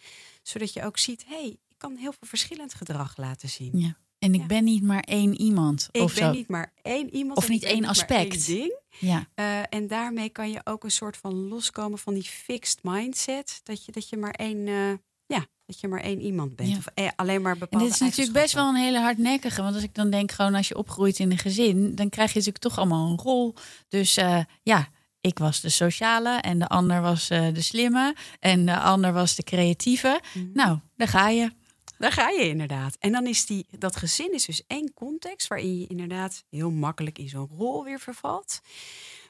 Zodat 0.42 0.74
je 0.74 0.83
ook 0.83 0.97
ziet, 0.97 1.25
hé, 1.27 1.42
hey, 1.42 1.57
ik 1.75 1.81
kan 1.81 1.95
heel 1.95 2.12
veel 2.12 2.27
verschillend 2.27 2.74
gedrag 2.74 3.18
laten 3.18 3.50
zien. 3.50 3.80
Ja. 3.80 3.98
En 4.19 4.33
ik 4.33 4.39
ja. 4.39 4.45
ben 4.45 4.63
niet 4.63 4.83
maar 4.83 5.00
één 5.00 5.42
iemand. 5.42 5.89
Ik 5.92 6.01
of 6.01 6.13
ben 6.13 6.24
zo. 6.24 6.31
niet 6.31 6.48
maar 6.48 6.74
één 6.81 7.16
iemand. 7.16 7.38
Of 7.38 7.50
niet 7.50 7.63
één 7.63 7.86
aspect. 7.86 8.48
Één 8.48 8.57
ding. 8.57 8.80
Ja. 9.00 9.27
Uh, 9.36 9.60
en 9.69 9.88
daarmee 9.88 10.30
kan 10.30 10.50
je 10.50 10.62
ook 10.63 10.83
een 10.83 10.92
soort 10.92 11.18
van 11.18 11.48
loskomen 11.48 12.00
van 12.00 12.13
die 12.13 12.24
fixed 12.24 12.80
mindset. 12.81 13.60
Dat 13.63 13.86
je, 13.86 13.92
dat 13.92 14.10
je 14.10 14.18
maar 14.18 14.31
één. 14.31 14.68
Uh, 14.68 14.92
ja, 15.25 15.45
dat 15.66 15.80
je 15.80 15.88
maar 15.88 16.01
één 16.01 16.22
iemand 16.22 16.56
bent. 16.56 16.69
Ja. 16.69 16.77
Of 16.77 16.86
eh, 16.94 17.10
alleen 17.16 17.42
maar 17.42 17.57
bepaalde 17.57 17.86
En 17.86 17.92
dit 17.92 18.02
is 18.02 18.07
natuurlijk 18.07 18.38
best 18.38 18.54
wel 18.54 18.69
een 18.69 18.76
hele 18.76 18.99
hardnekkige. 18.99 19.61
Want 19.61 19.76
als 19.76 19.83
ik 19.83 19.95
dan 19.95 20.09
denk, 20.09 20.31
gewoon 20.31 20.56
als 20.56 20.68
je 20.68 20.78
opgroeit 20.78 21.19
in 21.19 21.31
een 21.31 21.38
gezin, 21.38 21.95
dan 21.95 22.09
krijg 22.09 22.30
je 22.30 22.38
natuurlijk 22.38 22.64
toch 22.64 22.78
allemaal 22.78 23.09
een 23.09 23.19
rol. 23.19 23.54
Dus 23.88 24.18
uh, 24.18 24.40
ja, 24.64 24.88
ik 25.21 25.40
was 25.40 25.61
de 25.61 25.69
sociale 25.69 26.38
en 26.38 26.59
de 26.59 26.68
ander 26.68 27.02
was 27.02 27.28
de 27.28 27.61
slimme 27.61 28.16
en 28.40 28.66
de 28.66 28.80
ander 28.80 29.14
was 29.14 29.35
de 29.35 29.44
creatieve. 29.44 30.21
Mm. 30.33 30.49
Nou, 30.54 30.80
daar 30.95 31.07
ga 31.07 31.30
je. 31.30 31.52
Daar 31.97 32.11
ga 32.11 32.30
je 32.30 32.47
inderdaad. 32.47 32.95
En 32.99 33.11
dan 33.11 33.28
is 33.28 33.45
die, 33.45 33.66
dat 33.80 33.95
gezin 33.95 34.33
is 34.33 34.45
dus 34.45 34.64
één 34.68 34.94
context 34.94 35.47
waarin 35.47 35.80
je 35.80 35.87
inderdaad 35.87 36.44
heel 36.49 36.71
makkelijk 36.71 37.18
in 37.18 37.30
zo'n 37.30 37.49
rol 37.57 37.83
weer 37.83 37.99
vervalt. 37.99 38.59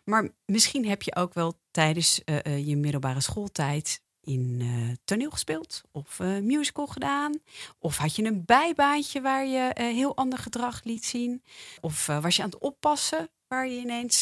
Maar 0.04 0.30
misschien 0.46 0.88
heb 0.88 1.02
je 1.02 1.16
ook 1.16 1.34
wel 1.34 1.60
tijdens 1.72 2.22
uh, 2.26 2.36
uh, 2.44 2.68
je 2.68 2.76
middelbare 2.76 3.22
schooltijd 3.22 4.02
in 4.22 4.60
uh, 4.62 4.92
toneel 5.04 5.30
gespeeld 5.30 5.82
of 5.92 6.20
musical 6.42 6.88
gedaan. 6.88 7.40
Of 7.80 7.98
had 7.98 8.16
je 8.16 8.24
een 8.24 8.46
bijbaantje 8.46 9.22
waar 9.22 9.46
je 9.46 9.72
heel 9.74 10.16
ander 10.16 10.40
gedrag 10.40 10.84
liet 10.84 11.06
zien. 11.06 11.44
Of 11.82 12.06
was 12.06 12.36
je 12.36 12.44
aan 12.44 12.50
het 12.50 12.60
oppassen 12.60 13.30
waar 13.48 13.68
je 13.68 13.80
ineens 13.80 14.22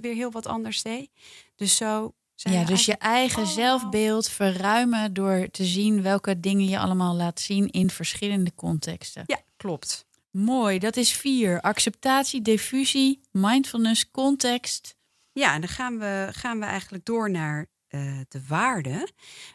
weer 0.00 0.14
heel 0.14 0.30
wat 0.30 0.46
anders 0.46 0.82
deed. 0.82 1.10
Dus 1.56 1.76
zo. 1.76 2.14
Ja, 2.50 2.64
dus 2.64 2.84
je 2.84 2.96
eigen 2.96 3.46
zelfbeeld 3.46 4.28
verruimen 4.28 5.12
door 5.14 5.48
te 5.50 5.64
zien 5.64 6.02
welke 6.02 6.40
dingen 6.40 6.68
je 6.68 6.78
allemaal 6.78 7.14
laat 7.14 7.40
zien 7.40 7.70
in 7.70 7.90
verschillende 7.90 8.54
contexten. 8.54 9.22
Ja, 9.26 9.40
klopt. 9.56 10.06
Mooi, 10.30 10.78
dat 10.78 10.96
is 10.96 11.12
vier. 11.12 11.60
Acceptatie, 11.60 12.42
diffusie, 12.42 13.20
mindfulness, 13.30 14.10
context. 14.10 14.96
Ja, 15.32 15.54
en 15.54 15.60
dan 15.60 15.70
gaan 15.70 15.98
we, 15.98 16.28
gaan 16.32 16.58
we 16.58 16.64
eigenlijk 16.64 17.04
door 17.04 17.30
naar 17.30 17.66
uh, 17.88 18.20
de 18.28 18.46
waarde. 18.46 19.08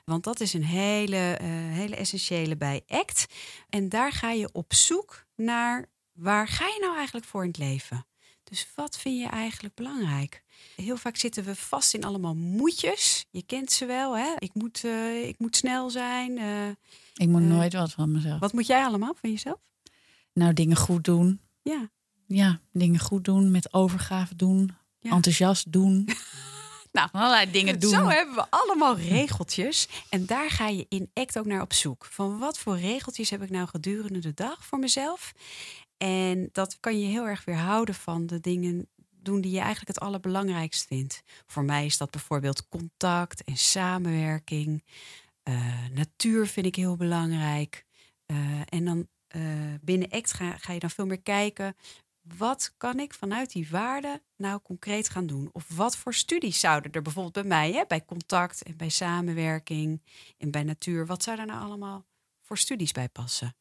Want 0.06 0.24
dat 0.24 0.40
is 0.40 0.54
een 0.54 0.64
hele, 0.66 1.40
uh, 1.42 1.48
hele 1.74 1.96
essentiële 1.96 2.58
bij 2.58 2.84
ACT. 2.88 3.26
En 3.70 3.90
daar 3.90 4.12
ga 4.12 4.32
je 4.32 4.50
op 4.52 4.74
zoek 4.74 5.26
naar 5.36 5.86
waar 6.14 6.48
ga 6.48 6.66
je 6.66 6.78
nou 6.82 6.96
eigenlijk 6.96 7.26
voor 7.26 7.42
in 7.42 7.48
het 7.48 7.58
leven? 7.58 8.06
Dus 8.44 8.68
wat 8.76 8.98
vind 8.98 9.20
je 9.20 9.28
eigenlijk 9.28 9.76
belangrijk? 9.76 10.44
Heel 10.76 10.98
vaak 10.98 11.16
zitten 11.18 11.44
we 11.44 11.56
vast 11.56 11.94
in 11.94 12.04
allemaal 12.04 12.36
moetjes. 12.36 13.26
Je 13.30 13.44
kent 13.44 13.72
ze 13.72 13.86
wel, 13.86 14.18
hè? 14.18 14.34
Ik 14.38 14.54
moet, 14.54 14.84
uh, 14.84 15.28
ik 15.28 15.40
moet 15.40 15.56
snel 15.56 15.90
zijn. 15.90 16.38
ik 17.14 17.28
moet 17.28 17.42
nooit 17.42 17.74
wat 17.74 17.92
van 17.92 18.12
mezelf. 18.12 18.40
Wat 18.40 18.54
moet 18.54 18.68
jij 18.68 18.84
allemaal 18.86 19.16
van 19.22 19.32
jezelf? 19.32 19.60
Nou, 20.34 20.54
dingen 20.54 20.78
goed 20.78 21.04
doen. 21.04 21.40
Ja. 21.64 21.90
ja, 22.26 22.60
dingen 22.72 23.00
goed 23.00 23.26
doen, 23.26 23.52
met 23.52 23.74
overgave 23.74 24.36
doen, 24.36 24.76
Ja. 25.00 25.12
enthousiast 25.12 25.72
doen. 25.72 26.10
nou, 26.92 27.10
allerlei 27.12 27.52
dingen 27.52 27.80
doen. 27.80 27.92
Zo 27.92 28.08
hebben 28.08 28.36
we 28.36 28.46
allemaal 28.50 28.98
regeltjes. 28.98 29.88
En 30.10 30.26
daar 30.26 30.50
ga 30.50 30.68
je 30.68 30.86
in 30.90 31.10
ACT 31.14 31.38
ook 31.38 31.46
naar 31.46 31.62
op 31.62 31.74
zoek. 31.74 32.06
Van 32.06 32.38
wat 32.38 32.60
voor 32.60 32.78
regeltjes 32.80 33.30
heb 33.30 33.42
ik 33.42 33.50
nou 33.50 33.68
gedurende 33.68 34.20
de 34.20 34.34
dag 34.34 34.66
voor 34.66 34.80
mezelf? 34.80 35.34
En 35.98 36.50
dat 36.52 36.78
kan 36.80 37.00
je 37.00 37.06
heel 37.06 37.28
erg 37.28 37.46
weerhouden 37.46 37.96
van 37.96 38.26
de 38.26 38.40
dingen 38.40 38.88
doen 39.20 39.42
die 39.42 39.52
je 39.52 39.60
eigenlijk 39.60 39.88
het 39.88 40.00
allerbelangrijkst 40.00 40.88
vindt. 40.88 41.24
Voor 41.46 41.64
mij 41.64 41.86
is 41.86 41.98
dat 41.98 42.12
bijvoorbeeld 42.12 42.68
contact 42.68 43.44
en 43.44 43.58
samenwerking. 43.58 44.84
Eh, 45.44 45.88
natuur 45.92 46.48
vind 46.48 46.66
ik 46.66 46.76
heel 46.76 46.96
belangrijk. 46.96 47.86
Eh, 48.26 48.62
en 48.70 48.86
dan 48.86 49.08
eh, 49.28 49.74
binnen 49.82 50.12
ACT 50.12 50.34
ga, 50.34 50.74
je 50.74 50.80
dan 50.80 50.90
veel 50.90 51.06
meer 51.06 51.22
kijken. 51.22 51.76
Wat 52.38 52.74
kan 52.78 53.00
ik 53.00 53.14
vanuit 53.14 53.52
die 53.52 53.70
waarden 53.70 54.22
nou 54.36 54.62
concreet 54.62 55.10
gaan 55.10 55.28
doen? 55.28 55.50
Of 55.52 55.68
wat 55.76 55.98
voor 55.98 56.14
studies 56.14 56.60
zouden 56.60 56.92
er 56.92 57.02
bijvoorbeeld 57.02 57.34
bij 57.34 57.44
mij, 57.44 57.72
hè, 57.72 57.84
bij 57.88 58.06
contact 58.06 58.64
en 58.64 58.78
bij 58.78 58.90
samenwerking 58.90 60.02
en 60.38 60.52
bij 60.52 60.64
natuur, 60.64 61.06
wat 61.06 61.24
zou 61.24 61.38
daar 61.38 61.46
nou 61.46 61.62
allemaal 61.62 62.06
voor 62.42 62.58
studies 62.58 62.92
bij 62.92 63.10
passen? 63.10 63.56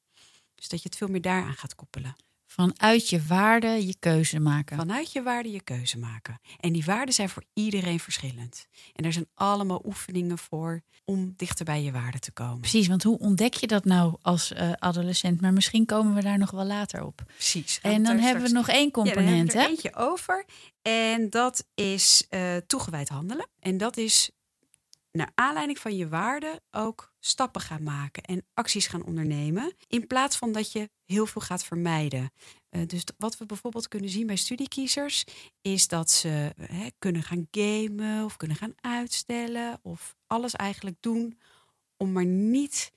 Dus 0.54 0.68
dat 0.68 0.82
je 0.82 0.88
het 0.88 0.98
veel 0.98 1.08
meer 1.08 1.20
daaraan 1.20 1.54
gaat 1.54 1.74
koppelen. 1.74 2.16
Vanuit 2.56 3.08
je 3.08 3.22
waarde 3.22 3.86
je 3.86 3.96
keuze 3.98 4.40
maken. 4.40 4.76
Vanuit 4.76 5.12
je 5.12 5.22
waarden 5.22 5.52
je 5.52 5.60
keuze 5.60 5.98
maken. 5.98 6.40
En 6.60 6.72
die 6.72 6.84
waarden 6.84 7.14
zijn 7.14 7.28
voor 7.28 7.44
iedereen 7.54 8.00
verschillend. 8.00 8.66
En 8.94 9.04
er 9.04 9.12
zijn 9.12 9.26
allemaal 9.34 9.82
oefeningen 9.84 10.38
voor 10.38 10.82
om 11.04 11.34
dichter 11.36 11.64
bij 11.64 11.82
je 11.82 11.92
waarden 11.92 12.20
te 12.20 12.32
komen. 12.32 12.60
Precies, 12.60 12.86
want 12.86 13.02
hoe 13.02 13.18
ontdek 13.18 13.54
je 13.54 13.66
dat 13.66 13.84
nou 13.84 14.16
als 14.22 14.52
eh, 14.52 14.72
adolescent? 14.72 15.40
Maar 15.40 15.52
misschien 15.52 15.86
komen 15.86 16.14
we 16.14 16.22
daar 16.22 16.38
nog 16.38 16.50
wel 16.50 16.64
later 16.64 17.04
op. 17.04 17.22
Precies. 17.26 17.78
En 17.82 18.02
dan 18.02 18.18
hebben 18.18 18.42
we 18.42 18.48
nog 18.50 18.68
één 18.68 18.84
Ja, 18.84 18.90
dan 18.90 19.04
component, 19.04 19.36
hebben 19.36 19.46
we 19.46 19.52
er 19.52 19.60
hè? 19.60 19.68
eentje 19.68 19.94
over. 19.94 20.44
En 20.82 21.30
dat 21.30 21.66
is 21.74 22.26
eh, 22.28 22.56
toegewijd 22.66 23.08
handelen. 23.08 23.48
En 23.60 23.78
dat 23.78 23.96
is 23.96 24.30
naar 25.16 25.32
aanleiding 25.34 25.78
van 25.78 25.96
je 25.96 26.08
waarden 26.08 26.60
ook 26.70 27.14
stappen 27.20 27.60
gaan 27.60 27.82
maken 27.82 28.22
en 28.22 28.46
acties 28.54 28.86
gaan 28.86 29.04
ondernemen. 29.04 29.74
In 29.86 30.06
plaats 30.06 30.36
van 30.36 30.52
dat 30.52 30.72
je 30.72 30.90
heel 31.04 31.26
veel 31.26 31.42
gaat 31.42 31.64
vermijden. 31.64 32.30
Eh, 32.68 32.86
dus 32.86 33.04
wat 33.18 33.38
we 33.38 33.46
bijvoorbeeld 33.46 33.88
kunnen 33.88 34.10
zien 34.10 34.26
bij 34.26 34.36
studiekiezers, 34.36 35.24
is 35.60 35.88
dat 35.88 36.10
ze 36.10 36.52
hè, 36.60 36.88
kunnen 36.98 37.22
gaan 37.22 37.48
gamen 37.50 38.24
of 38.24 38.36
kunnen 38.36 38.56
gaan 38.56 38.74
uitstellen. 38.80 39.78
Of 39.82 40.16
alles 40.26 40.54
eigenlijk 40.54 40.96
doen 41.00 41.38
om 41.96 42.12
maar 42.12 42.26
niet 42.26 42.92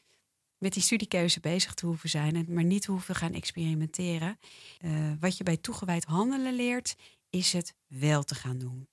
met 0.58 0.74
die 0.74 0.84
studiekeuze 0.84 1.40
bezig 1.40 1.74
te 1.74 1.86
hoeven 1.86 2.10
zijn 2.10 2.36
en 2.36 2.54
maar 2.54 2.64
niet 2.64 2.82
te 2.82 2.92
hoeven 2.92 3.16
gaan 3.16 3.34
experimenteren. 3.34 4.40
Eh, 4.78 4.92
wat 5.20 5.38
je 5.38 5.44
bij 5.44 5.58
toegewijd 5.58 6.04
handelen 6.04 6.54
leert, 6.54 6.96
is 7.30 7.54
het 7.54 7.74
wel 7.88 8.24
te 8.24 8.36
gaan 8.36 8.58
doen. 8.58 8.88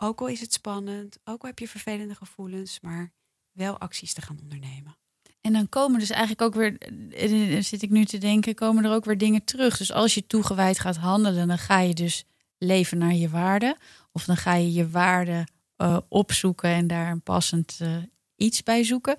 Ook 0.00 0.20
al 0.20 0.26
is 0.26 0.40
het 0.40 0.52
spannend, 0.52 1.18
ook 1.24 1.42
al 1.42 1.48
heb 1.48 1.58
je 1.58 1.68
vervelende 1.68 2.14
gevoelens, 2.14 2.80
maar 2.80 3.12
wel 3.52 3.78
acties 3.78 4.12
te 4.12 4.22
gaan 4.22 4.38
ondernemen. 4.42 4.96
En 5.40 5.52
dan 5.52 5.68
komen 5.68 5.98
dus 5.98 6.10
eigenlijk 6.10 6.42
ook 6.42 6.54
weer, 6.54 6.78
eh, 6.78 7.56
eh, 7.56 7.62
zit 7.62 7.82
ik 7.82 7.90
nu 7.90 8.04
te 8.04 8.18
denken, 8.18 8.54
komen 8.54 8.84
er 8.84 8.92
ook 8.92 9.04
weer 9.04 9.18
dingen 9.18 9.44
terug. 9.44 9.76
Dus 9.76 9.92
als 9.92 10.14
je 10.14 10.26
toegewijd 10.26 10.78
gaat 10.78 10.96
handelen, 10.96 11.48
dan 11.48 11.58
ga 11.58 11.80
je 11.80 11.94
dus 11.94 12.24
leven 12.58 12.98
naar 12.98 13.14
je 13.14 13.28
waarde. 13.28 13.76
Of 14.12 14.24
dan 14.24 14.36
ga 14.36 14.54
je 14.54 14.72
je 14.72 14.90
waarde 14.90 15.46
eh, 15.76 15.96
opzoeken 16.08 16.70
en 16.70 16.86
daar 16.86 17.10
een 17.10 17.22
passend 17.22 17.78
eh, 17.80 17.96
iets 18.36 18.62
bij 18.62 18.84
zoeken. 18.84 19.16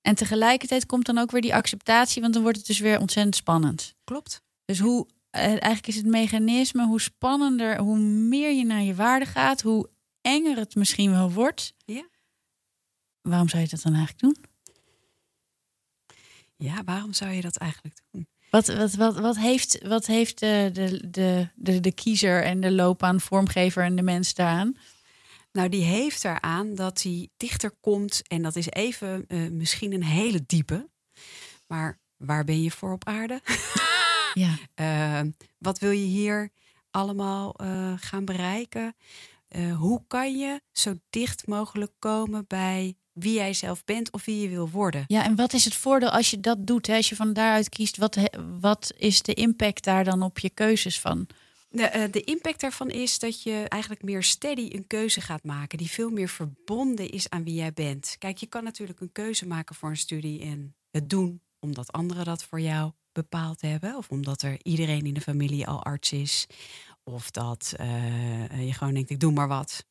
En 0.00 0.14
tegelijkertijd 0.14 0.86
komt 0.86 1.06
dan 1.06 1.18
ook 1.18 1.30
weer 1.30 1.40
die 1.40 1.54
acceptatie, 1.54 2.22
want 2.22 2.34
dan 2.34 2.42
wordt 2.42 2.58
het 2.58 2.66
dus 2.66 2.78
weer 2.78 3.00
ontzettend 3.00 3.36
spannend. 3.36 3.94
Klopt. 4.04 4.42
Dus 4.64 4.78
hoe, 4.78 5.06
eh, 5.30 5.42
eigenlijk 5.42 5.86
is 5.86 5.96
het 5.96 6.06
mechanisme, 6.06 6.86
hoe 6.86 7.00
spannender, 7.00 7.78
hoe 7.78 7.98
meer 7.98 8.52
je 8.52 8.64
naar 8.64 8.82
je 8.82 8.94
waarde 8.94 9.26
gaat, 9.26 9.60
hoe 9.60 9.88
enger 10.22 10.56
het 10.56 10.74
misschien 10.74 11.10
wel 11.10 11.32
wordt. 11.32 11.74
Ja. 11.84 12.06
Waarom 13.20 13.48
zou 13.48 13.62
je 13.62 13.68
dat 13.68 13.82
dan 13.82 13.94
eigenlijk 13.94 14.20
doen? 14.22 14.44
Ja, 16.56 16.84
waarom 16.84 17.12
zou 17.12 17.30
je 17.30 17.40
dat 17.40 17.56
eigenlijk 17.56 17.96
doen? 18.10 18.26
Wat, 18.50 18.66
wat, 18.66 18.94
wat, 18.94 19.18
wat 19.18 19.36
heeft, 19.36 19.86
wat 19.86 20.06
heeft 20.06 20.38
de, 20.38 20.70
de, 20.72 21.10
de, 21.10 21.48
de, 21.54 21.80
de 21.80 21.92
kiezer 21.92 22.42
en 22.44 22.60
de 22.60 22.70
loopbaanvormgever 22.72 23.84
en 23.84 23.96
de 23.96 24.02
mens 24.02 24.34
daaraan? 24.34 24.76
Nou, 25.52 25.68
die 25.68 25.84
heeft 25.84 26.24
eraan 26.24 26.74
dat 26.74 27.02
hij 27.02 27.28
dichter 27.36 27.70
komt. 27.80 28.22
En 28.28 28.42
dat 28.42 28.56
is 28.56 28.70
even 28.70 29.24
eh, 29.28 29.48
misschien 29.50 29.92
een 29.92 30.04
hele 30.04 30.42
diepe. 30.46 30.88
Maar 31.66 32.00
waar 32.16 32.44
ben 32.44 32.62
je 32.62 32.70
voor 32.70 32.92
op 32.92 33.06
aarde? 33.06 33.40
Ja, 34.34 34.58
Eh, 34.74 35.20
wat 35.58 35.78
wil 35.78 35.90
je 35.90 36.04
hier 36.06 36.50
allemaal 36.90 37.54
eh, 37.56 37.92
gaan 37.96 38.24
bereiken? 38.24 38.96
Eh, 39.52 39.76
hoe 39.76 40.02
kan 40.06 40.38
je 40.38 40.60
zo 40.70 40.94
dicht 41.10 41.46
mogelijk 41.46 41.92
komen 41.98 42.44
bij 42.46 42.96
wie 43.12 43.34
jij 43.34 43.52
zelf 43.52 43.84
bent 43.84 44.12
of 44.12 44.24
wie 44.24 44.40
je 44.40 44.48
wil 44.48 44.68
worden? 44.68 45.04
ja, 45.06 45.24
en 45.24 45.36
wat 45.36 45.52
is 45.52 45.64
het 45.64 45.74
voordeel 45.74 46.10
als 46.10 46.30
je 46.30 46.40
dat 46.40 46.66
doet? 46.66 46.86
Hè? 46.86 46.96
Als 46.96 47.08
je 47.08 47.16
van 47.16 47.32
daaruit 47.32 47.68
kiest, 47.68 47.96
wat, 47.96 48.18
wat 48.60 48.92
is 48.96 49.22
de 49.22 49.34
impact 49.34 49.84
daar 49.84 50.04
dan 50.04 50.22
op 50.22 50.38
je 50.38 50.50
keuzes 50.50 51.00
van? 51.00 51.26
De, 51.68 51.82
eh, 51.82 52.12
de 52.12 52.24
impact 52.24 52.60
daarvan 52.60 52.90
is 52.90 53.18
dat 53.18 53.42
je 53.42 53.64
eigenlijk 53.68 54.02
meer 54.02 54.22
steady 54.22 54.68
een 54.70 54.86
keuze 54.86 55.20
gaat 55.20 55.44
maken 55.44 55.78
die 55.78 55.90
veel 55.90 56.10
meer 56.10 56.28
verbonden 56.28 57.10
is 57.10 57.28
aan 57.28 57.44
wie 57.44 57.54
jij 57.54 57.72
bent. 57.72 58.16
Kijk, 58.18 58.38
je 58.38 58.46
kan 58.46 58.64
natuurlijk 58.64 59.00
een 59.00 59.12
keuze 59.12 59.46
maken 59.46 59.74
voor 59.74 59.90
een 59.90 59.96
studie 59.96 60.40
en 60.40 60.74
het 60.90 61.10
doen 61.10 61.40
omdat 61.60 61.92
anderen 61.92 62.24
dat 62.24 62.44
voor 62.44 62.60
jou 62.60 62.92
bepaald 63.12 63.60
hebben. 63.60 63.96
Of 63.96 64.08
omdat 64.08 64.42
er 64.42 64.58
iedereen 64.62 65.06
in 65.06 65.14
de 65.14 65.20
familie 65.20 65.66
al 65.66 65.82
arts 65.82 66.12
is. 66.12 66.46
Of 67.04 67.30
dat 67.30 67.74
eh, 67.76 68.66
je 68.66 68.72
gewoon 68.72 68.94
denkt, 68.94 69.10
ik 69.10 69.20
doe 69.20 69.32
maar 69.32 69.48
wat. 69.48 69.84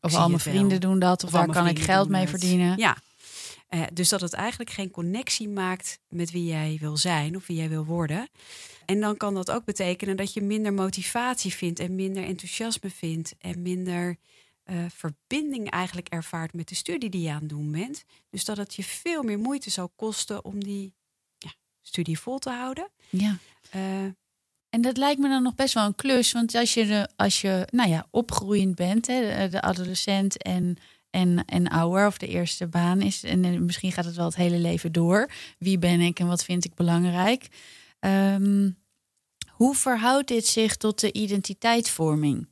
Of 0.00 0.14
al 0.14 0.28
mijn 0.28 0.30
wel. 0.30 0.52
vrienden 0.52 0.80
doen 0.80 0.98
dat, 0.98 1.24
of, 1.24 1.32
mijn 1.32 1.50
kan 1.50 1.66
ik 1.66 1.78
geld 1.78 2.08
mee 2.08 2.20
het. 2.20 2.30
verdienen. 2.30 2.78
Ja. 2.78 2.96
Eh, 3.68 3.82
dus 3.92 4.08
dat 4.08 4.20
het 4.20 4.32
eigenlijk 4.32 4.70
geen 4.70 4.90
connectie 4.90 5.48
maakt 5.48 5.98
met 6.08 6.30
wie 6.30 6.44
jij 6.44 6.76
wil 6.80 6.96
zijn 6.96 7.36
of 7.36 7.46
wie 7.46 7.56
jij 7.56 7.68
wil 7.68 7.84
worden. 7.84 8.28
En 8.84 9.00
dan 9.00 9.16
kan 9.16 9.34
dat 9.34 9.50
ook 9.50 9.64
betekenen 9.64 10.16
dat 10.16 10.32
je 10.32 10.42
minder 10.42 10.72
motivatie 10.72 11.54
vindt 11.54 11.78
en 11.78 11.94
minder 11.94 12.24
enthousiasme 12.24 12.90
vindt 12.90 13.34
en 13.38 13.62
minder 13.62 14.16
eh, 14.62 14.84
verbinding 14.88 15.70
eigenlijk 15.70 16.08
ervaart 16.08 16.52
met 16.52 16.68
de 16.68 16.74
studie 16.74 17.10
die 17.10 17.22
je 17.22 17.30
aan 17.30 17.40
het 17.40 17.48
doen 17.48 17.72
bent. 17.72 18.04
Dus 18.30 18.44
dat 18.44 18.56
het 18.56 18.74
je 18.74 18.84
veel 18.84 19.22
meer 19.22 19.38
moeite 19.38 19.70
zal 19.70 19.88
kosten 19.96 20.44
om 20.44 20.64
die 20.64 20.94
ja, 21.38 21.54
studie 21.80 22.18
vol 22.18 22.38
te 22.38 22.50
houden. 22.50 22.90
Ja. 23.08 23.38
En 24.76 24.82
dat 24.82 24.96
lijkt 24.96 25.20
me 25.20 25.28
dan 25.28 25.42
nog 25.42 25.54
best 25.54 25.74
wel 25.74 25.84
een 25.84 25.94
klus. 25.94 26.32
Want 26.32 26.54
als 26.54 26.74
je, 26.74 27.08
als 27.16 27.40
je 27.40 27.68
nou 27.70 27.88
ja, 27.88 28.06
opgroeiend 28.10 28.74
bent, 28.74 29.06
hè, 29.06 29.48
de, 29.48 29.60
adolescent 29.60 30.42
en, 30.42 30.76
en, 31.10 31.44
en 31.44 31.68
ouder, 31.68 32.06
of 32.06 32.18
de 32.18 32.26
eerste 32.26 32.66
baan 32.66 33.00
is, 33.00 33.22
en 33.22 33.44
eh, 33.44 33.58
misschien 33.58 33.92
gaat 33.92 34.04
het 34.04 34.16
wel 34.16 34.24
het 34.24 34.36
hele 34.36 34.58
leven 34.58 34.92
door. 34.92 35.30
Wie 35.58 35.78
ben 35.78 36.00
ik 36.00 36.18
en 36.18 36.26
wat 36.26 36.44
vind 36.44 36.64
ik 36.64 36.74
belangrijk? 36.74 37.48
Ehm, 37.98 38.70
hoe 39.50 39.74
verhoudt 39.74 40.28
dit 40.28 40.46
zich 40.46 40.76
tot 40.76 41.00
de 41.00 41.12
identiteitsvorming? 41.12 42.48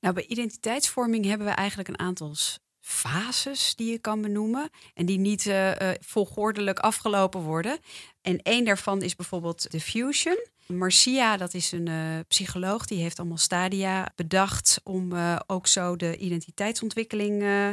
Nou, 0.00 0.14
bij 0.14 0.26
identiteitsvorming 0.26 1.24
hebben 1.24 1.46
we 1.46 1.52
eigenlijk 1.52 1.88
een 1.88 1.98
aantal 1.98 2.34
fases 2.80 3.74
die 3.74 3.90
je 3.90 3.98
kan 3.98 4.22
benoemen. 4.22 4.70
En 4.94 5.06
die 5.06 5.18
niet 5.18 5.46
eh, 5.46 5.90
volgordelijk 6.00 6.78
afgelopen 6.78 7.40
worden. 7.40 7.78
En 8.22 8.42
één 8.42 8.64
daarvan 8.64 9.02
is 9.02 9.16
bijvoorbeeld 9.16 9.70
de 9.70 9.80
fusion. 9.80 10.54
Marcia, 10.66 11.36
dat 11.36 11.54
is 11.54 11.72
een 11.72 11.88
eh, 11.88 12.18
psycholoog, 12.28 12.86
die 12.86 13.00
heeft 13.02 13.18
allemaal 13.18 13.36
stadia 13.38 14.12
bedacht 14.14 14.80
om 14.84 15.12
eh, 15.12 15.36
ook 15.46 15.66
zo 15.66 15.96
de 15.96 16.16
identiteitsontwikkeling 16.16 17.42
eh, 17.42 17.70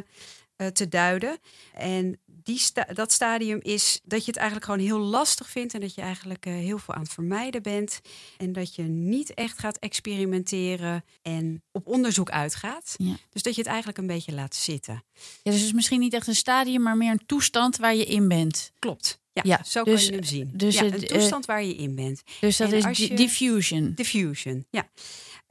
te 0.68 0.88
duiden. 0.88 1.38
En 1.74 2.20
die 2.26 2.58
sta- 2.60 2.88
dat 2.94 3.12
stadium 3.12 3.60
is 3.62 4.00
dat 4.04 4.20
je 4.20 4.26
het 4.28 4.36
eigenlijk 4.36 4.66
gewoon 4.66 4.86
heel 4.86 5.00
lastig 5.00 5.50
vindt 5.50 5.74
en 5.74 5.80
dat 5.80 5.96
je 5.96 6.02
eigenlijk 6.02 6.46
heel 6.46 6.78
veel 6.78 6.94
aan 6.94 7.02
het 7.02 7.12
vermijden 7.14 7.62
bent. 7.62 8.00
En 8.38 8.54
dat 8.54 8.76
je 8.76 8.84
niet 8.84 9.34
echt 9.34 9.60
gaat 9.60 9.78
experimenteren 9.78 11.04
en 11.22 11.64
op 11.72 11.88
onderzoek 11.88 12.30
uitgaat. 12.30 12.96
Ja. 12.98 13.16
Dus 13.30 13.42
dat 13.44 13.54
je 13.56 13.60
het 13.62 13.70
eigenlijk 13.70 13.98
een 13.98 14.08
beetje 14.08 14.34
laat 14.34 14.56
zitten. 14.56 15.04
Ja, 15.14 15.52
dus 15.52 15.54
het 15.56 15.64
is 15.64 15.74
misschien 15.74 16.00
niet 16.00 16.14
echt 16.14 16.28
een 16.28 16.36
stadium, 16.36 16.82
maar 16.82 16.98
meer 16.98 17.12
een 17.12 17.26
toestand 17.26 17.78
waar 17.78 17.96
je 17.96 18.06
in 18.06 18.28
bent. 18.28 18.72
Klopt. 18.80 19.22
Ja, 19.34 19.42
Ja, 19.46 19.64
zo 19.64 19.84
dus- 19.84 19.94
kan 20.06 20.06
je 20.06 20.12
hem 20.20 20.24
zien. 20.30 20.50
dus 20.54 20.76
ja, 20.76 20.84
het, 20.84 20.94
een 20.94 21.02
eh, 21.02 21.08
toestand 21.08 21.46
waar 21.46 21.64
je 21.64 21.76
in 21.76 21.96
bent. 21.96 22.24
Dus 22.40 22.58
dat 22.58 22.72
is 22.72 22.98
je- 22.98 23.14
diffusion. 23.16 23.92
Diffusion, 23.96 24.66
ja. 24.70 24.90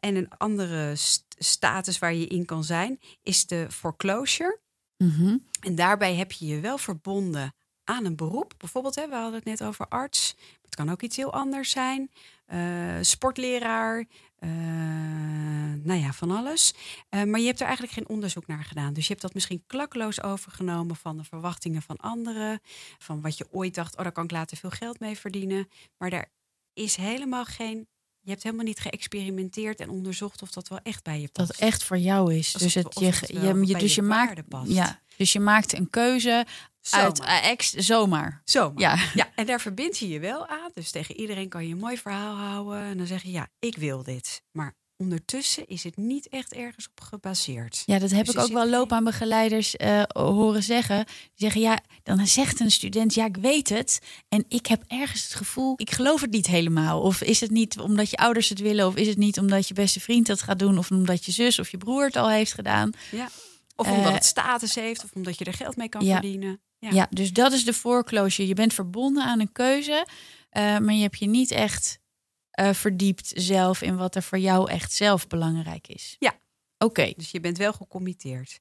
En 0.00 0.16
een 0.16 0.28
andere 0.38 0.96
st- 0.96 1.24
status 1.38 1.98
waar 1.98 2.14
je 2.14 2.26
in 2.26 2.44
kan 2.44 2.64
zijn 2.64 2.98
is 3.22 3.46
de 3.46 3.66
foreclosure. 3.70 4.60
Mhm. 4.96 5.36
En 5.60 5.74
daarbij 5.74 6.14
heb 6.14 6.32
je 6.32 6.46
je 6.46 6.60
wel 6.60 6.78
verbonden 6.78 7.54
aan 7.84 8.04
een 8.04 8.16
beroep. 8.16 8.54
Bijvoorbeeld, 8.58 8.94
hè, 8.94 9.08
we 9.08 9.14
hadden 9.14 9.34
het 9.34 9.44
net 9.44 9.62
over 9.62 9.86
arts. 9.88 10.36
Het 10.62 10.74
kan 10.74 10.90
ook 10.90 11.02
iets 11.02 11.16
heel 11.16 11.32
anders 11.32 11.70
zijn. 11.70 12.10
Eh, 12.46 12.96
sportleraar. 13.00 14.04
Eh, 14.42 14.48
nou 15.82 16.00
ja, 16.00 16.12
van 16.12 16.30
alles. 16.30 16.74
Eh, 17.08 17.22
maar 17.22 17.40
je 17.40 17.46
hebt 17.46 17.60
er 17.60 17.66
eigenlijk 17.66 17.94
geen 17.96 18.08
onderzoek 18.08 18.46
naar 18.46 18.64
gedaan. 18.64 18.92
Dus 18.92 19.02
je 19.02 19.08
hebt 19.10 19.22
dat 19.22 19.34
misschien 19.34 19.64
klakkeloos 19.66 20.22
overgenomen 20.22 20.96
van 20.96 21.16
de 21.16 21.24
verwachtingen 21.24 21.82
van 21.82 21.96
anderen. 21.96 22.60
Van 22.98 23.20
wat 23.20 23.38
je 23.38 23.46
ooit 23.50 23.74
dacht, 23.74 23.96
oh, 23.96 24.02
daar 24.02 24.12
kan 24.12 24.24
ik 24.24 24.30
later 24.30 24.56
veel 24.56 24.70
geld 24.70 25.00
mee 25.00 25.18
verdienen. 25.18 25.68
Maar 25.98 26.10
daar 26.10 26.30
is 26.72 26.96
helemaal 26.96 27.44
geen 27.44 27.86
je 28.24 28.30
hebt 28.30 28.42
helemaal 28.42 28.64
niet 28.64 28.80
geëxperimenteerd 28.80 29.80
en 29.80 29.88
onderzocht 29.90 30.42
of 30.42 30.50
dat 30.50 30.68
wel 30.68 30.78
echt 30.82 31.04
bij 31.04 31.16
je 31.20 31.28
Dat 31.32 31.32
past. 31.32 31.48
het 31.48 31.58
echt 31.60 31.84
voor 31.84 31.98
jou 31.98 32.34
is. 32.34 32.52
Dus 32.52 32.74
het- 32.74 32.86
of 32.96 33.02
je, 33.02 33.40
je, 33.40 33.66
je, 33.66 33.76
dus 33.78 33.94
je 33.94 34.02
maakt, 34.02 34.42
ja, 34.68 35.01
dus 35.16 35.32
je 35.32 35.40
maakt 35.40 35.72
een 35.78 35.90
keuze 35.90 36.46
uit 36.90 37.16
Zomaar. 37.16 37.42
eh, 37.42 37.50
ex 37.50 37.70
zomaar. 37.72 38.42
Zomaar. 38.44 38.80
Ja. 38.80 38.96
Ja, 39.14 39.28
en 39.34 39.46
daar 39.46 39.60
verbind 39.60 39.98
je 39.98 40.08
je 40.08 40.18
wel 40.20 40.46
aan. 40.46 40.70
Dus 40.74 40.90
tegen 40.90 41.16
iedereen 41.16 41.48
kan 41.48 41.66
je 41.66 41.72
een 41.72 41.80
mooi 41.80 41.96
verhaal 41.98 42.36
houden. 42.36 42.82
En 42.82 42.96
dan 42.98 43.06
zeg 43.06 43.22
je, 43.22 43.30
ja, 43.30 43.48
ik 43.58 43.76
wil 43.76 44.02
dit. 44.02 44.42
Maar 44.52 44.74
ondertussen 44.96 45.66
is 45.68 45.84
het 45.84 45.96
niet 45.96 46.28
echt 46.28 46.52
ergens 46.52 46.88
op 46.94 47.00
gebaseerd. 47.04 47.82
Ja, 47.86 47.98
dat 47.98 48.10
heb 48.10 48.26
Dus 48.26 48.34
ik 48.34 48.40
ook 48.40 48.52
wel 48.52 48.68
loopbaanbegeleiders 48.68 49.76
eh 49.76 50.02
horen 50.12 50.62
zeggen. 50.62 51.04
Die 51.04 51.14
zeggen, 51.34 51.60
ja, 51.60 51.80
dan 52.02 52.26
zegt 52.26 52.60
een 52.60 52.70
student, 52.70 53.14
ja, 53.14 53.24
ik 53.24 53.36
weet 53.36 53.68
het. 53.68 53.98
En 54.28 54.44
ik 54.48 54.66
heb 54.66 54.82
ergens 54.86 55.22
het 55.22 55.34
gevoel, 55.34 55.74
ik 55.76 55.90
geloof 55.90 56.20
het 56.20 56.30
niet 56.30 56.46
helemaal. 56.46 57.00
Of 57.00 57.22
is 57.22 57.40
het 57.40 57.50
niet 57.50 57.78
omdat 57.78 58.10
je 58.10 58.16
ouders 58.16 58.48
het 58.48 58.60
willen? 58.60 58.86
Of 58.86 58.94
is 58.96 59.06
het 59.06 59.18
niet 59.18 59.38
omdat 59.38 59.68
je 59.68 59.74
beste 59.74 60.00
vriend 60.00 60.26
dat 60.26 60.42
gaat 60.42 60.58
doen? 60.58 60.78
Of 60.78 60.90
omdat 60.90 61.24
je 61.24 61.32
zus 61.32 61.58
of 61.58 61.70
je 61.70 61.76
broer 61.78 62.04
het 62.04 62.16
al 62.16 62.30
heeft 62.30 62.52
gedaan? 62.54 62.92
Ja. 63.10 63.28
Of 63.86 63.90
omdat 63.90 64.08
Eh, 64.08 64.14
het 64.14 64.24
status 64.24 64.74
heeft. 64.74 65.04
Of 65.04 65.10
omdat 65.12 65.38
je 65.38 65.44
er 65.44 65.52
geld 65.52 65.76
mee 65.76 65.88
kan 65.88 66.04
ja. 66.04 66.12
verdienen. 66.12 66.60
Ja. 66.78 66.90
Ja. 66.90 67.06
dus 67.10 67.32
dat 67.32 67.52
is 67.52 67.64
de 67.64 67.72
foreclosure. 67.72 68.48
Je 68.48 68.54
bent 68.54 68.74
verbonden 68.74 69.24
aan 69.24 69.40
een 69.40 69.52
keuze, 69.52 70.06
eh, 70.50 70.78
maar 70.78 70.94
je 70.94 71.02
hebt 71.02 71.18
je 71.18 71.26
niet 71.26 71.50
echt 71.50 72.00
eh, 72.50 72.72
verdiept 72.72 73.32
zelf 73.34 73.82
in 73.82 73.96
wat 73.96 74.14
er 74.14 74.22
voor 74.22 74.38
jou 74.38 74.70
echt 74.70 74.92
zelf 74.92 75.26
belangrijk 75.26 75.88
is. 75.88 76.16
Ja. 76.18 76.40
Oké. 76.78 77.12
Dus 77.16 77.30
je 77.30 77.40
bent 77.40 77.58
wel 77.58 77.72
gecommitteerd. 77.72 78.60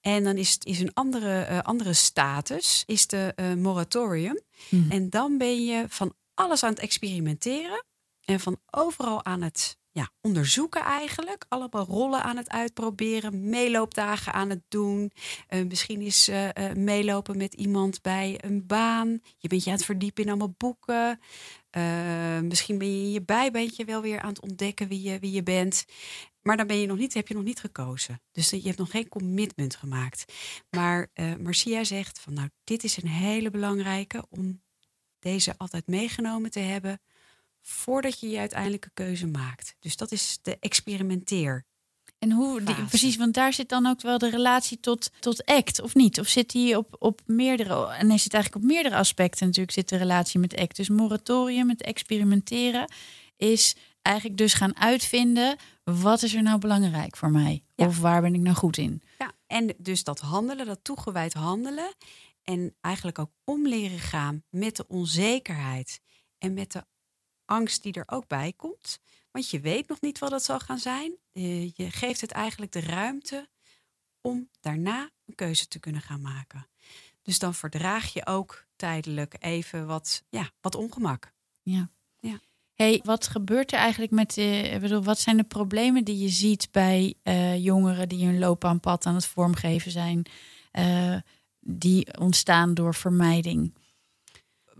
En 0.00 0.24
dan 0.24 0.36
is, 0.36 0.58
is 0.62 0.80
een 0.80 0.94
andere, 0.94 1.62
andere 1.62 1.92
status, 1.92 2.82
is 2.86 3.06
de 3.06 3.54
moratorium. 3.58 4.40
Mhm. 4.68 4.90
En 4.90 5.10
dan 5.10 5.38
ben 5.38 5.64
je 5.64 5.84
van 5.88 6.14
alles 6.34 6.62
aan 6.62 6.70
het 6.70 6.78
experimenteren. 6.78 7.84
En 8.24 8.40
van 8.40 8.60
overal 8.70 9.24
aan 9.24 9.42
het 9.42 9.78
ja, 9.92 10.10
onderzoeken 10.20 10.80
eigenlijk. 10.80 11.44
Allemaal 11.48 11.84
rollen 11.84 12.22
aan 12.22 12.36
het 12.36 12.50
uitproberen. 12.50 13.48
Meeloopdagen 13.48 14.32
aan 14.32 14.50
het 14.50 14.62
doen. 14.68 15.12
Eh, 15.46 15.64
misschien 15.64 16.00
is 16.00 16.28
eh, 16.28 16.48
eh, 16.48 16.76
meelopen 16.76 17.36
met 17.36 17.54
iemand 17.54 18.02
bij 18.02 18.38
een 18.40 18.66
baan. 18.66 19.20
Je 19.38 19.48
bent 19.48 19.64
je 19.64 19.70
aan 19.70 19.76
het 19.76 19.84
verdiepen 19.84 20.22
in 20.22 20.28
allemaal 20.28 20.54
boeken. 20.56 21.20
Misschien 22.42 22.78
ben 22.78 22.96
je 22.96 23.02
in 23.02 23.10
je 23.10 23.22
bijbeentje 23.22 23.84
wel 23.84 24.02
weer 24.02 24.20
aan 24.20 24.28
het 24.28 24.40
ontdekken 24.40 24.88
wie 24.88 25.02
je, 25.02 25.18
wie 25.18 25.32
je 25.32 25.42
bent. 25.42 25.84
Maar 26.42 26.56
dan 26.56 26.66
ben 26.66 26.76
je 26.76 26.86
nog 26.86 26.98
niet, 26.98 27.14
heb 27.14 27.28
je 27.28 27.34
nog 27.34 27.44
niet 27.44 27.60
gekozen. 27.60 28.22
Dus 28.32 28.50
je 28.50 28.62
hebt 28.62 28.78
nog 28.78 28.90
geen 28.90 29.08
commitment 29.08 29.76
gemaakt. 29.76 30.32
Maar 30.70 31.08
Marcia 31.38 31.84
zegt 31.84 32.20
van 32.20 32.32
nou, 32.32 32.48
dit 32.64 32.84
is 32.84 33.02
een 33.02 33.08
hele 33.08 33.50
belangrijke 33.50 34.24
om 34.28 34.62
deze 35.18 35.54
altijd 35.56 35.86
meegenomen 35.86 36.50
te 36.50 36.60
hebben 36.60 37.00
voordat 37.62 38.20
je 38.20 38.28
je 38.28 38.38
uiteindelijke 38.38 38.90
keuze 38.94 39.26
maakt. 39.26 39.76
Dus 39.80 39.96
dat 39.96 40.12
is 40.12 40.38
de 40.42 40.56
experimenteer. 40.60 41.64
En 42.18 42.32
hoe, 42.32 42.62
die, 42.62 42.84
precies, 42.84 43.16
want 43.16 43.34
daar 43.34 43.52
zit 43.52 43.68
dan 43.68 43.86
ook 43.86 44.00
wel 44.00 44.18
de 44.18 44.30
relatie 44.30 44.80
tot, 44.80 45.10
tot 45.20 45.44
ACT, 45.44 45.80
of 45.80 45.94
niet? 45.94 46.20
Of 46.20 46.26
zit 46.26 46.50
die 46.50 46.76
op, 46.76 46.96
op 46.98 47.20
meerdere, 47.26 47.92
en 47.92 48.10
is 48.10 48.24
het 48.24 48.34
eigenlijk 48.34 48.64
op 48.64 48.70
meerdere 48.70 48.96
aspecten 48.96 49.46
natuurlijk 49.46 49.74
zit 49.74 49.88
de 49.88 49.96
relatie 49.96 50.40
met 50.40 50.56
ACT. 50.56 50.76
Dus 50.76 50.88
moratorium, 50.88 51.68
het 51.68 51.82
experimenteren, 51.82 52.92
is 53.36 53.76
eigenlijk 54.02 54.38
dus 54.38 54.54
gaan 54.54 54.76
uitvinden, 54.76 55.56
wat 55.84 56.22
is 56.22 56.34
er 56.34 56.42
nou 56.42 56.58
belangrijk 56.58 57.16
voor 57.16 57.30
mij? 57.30 57.62
Ja. 57.74 57.86
Of 57.86 57.98
waar 57.98 58.20
ben 58.20 58.34
ik 58.34 58.40
nou 58.40 58.56
goed 58.56 58.76
in? 58.76 59.02
Ja, 59.18 59.32
en 59.46 59.74
dus 59.78 60.04
dat 60.04 60.20
handelen, 60.20 60.66
dat 60.66 60.78
toegewijd 60.82 61.32
handelen. 61.32 61.94
En 62.42 62.74
eigenlijk 62.80 63.18
ook 63.18 63.30
om 63.44 63.68
leren 63.68 63.98
gaan 63.98 64.42
met 64.50 64.76
de 64.76 64.84
onzekerheid 64.88 66.00
en 66.38 66.54
met 66.54 66.72
de 66.72 66.84
angst 67.52 67.82
die 67.82 67.92
er 67.92 68.04
ook 68.06 68.26
bij 68.26 68.52
komt. 68.56 68.98
Want 69.30 69.50
je 69.50 69.60
weet 69.60 69.88
nog 69.88 70.00
niet 70.00 70.18
wat 70.18 70.30
het 70.30 70.42
zal 70.42 70.58
gaan 70.58 70.78
zijn. 70.78 71.16
Eh, 71.32 71.64
je 71.64 71.90
geeft 71.90 72.20
het 72.20 72.30
eigenlijk 72.30 72.72
de 72.72 72.80
ruimte 72.80 73.48
om 74.20 74.48
daarna 74.60 75.10
een 75.26 75.34
keuze 75.34 75.68
te 75.68 75.78
kunnen 75.78 76.00
gaan 76.00 76.20
maken. 76.20 76.66
Dus 77.22 77.38
dan 77.38 77.54
verdraag 77.54 78.12
je 78.12 78.26
ook 78.26 78.66
tijdelijk 78.76 79.36
even 79.38 79.86
wat, 79.86 80.24
ja, 80.28 80.50
wat 80.60 80.74
ongemak. 80.74 81.32
Hey, 82.74 83.00
wat 83.04 83.26
gebeurt 83.26 83.72
er 83.72 83.78
eigenlijk 83.78 84.12
met 84.12 84.34
de, 84.34 84.42
ik 84.42 84.80
bedoel, 84.80 85.02
wat 85.02 85.18
zijn 85.18 85.36
de 85.36 85.44
problemen 85.44 86.04
die 86.04 86.18
je 86.18 86.28
ziet 86.28 86.68
bij 86.70 87.14
eh, 87.22 87.64
jongeren 87.64 88.08
die 88.08 88.26
hun 88.26 88.38
loopbaanpad 88.38 89.06
aan 89.06 89.14
het 89.14 89.26
vormgeven 89.26 89.90
zijn, 89.90 90.26
eh, 90.70 91.16
die 91.60 92.18
ontstaan 92.18 92.74
door 92.74 92.94
vermijding? 92.94 93.74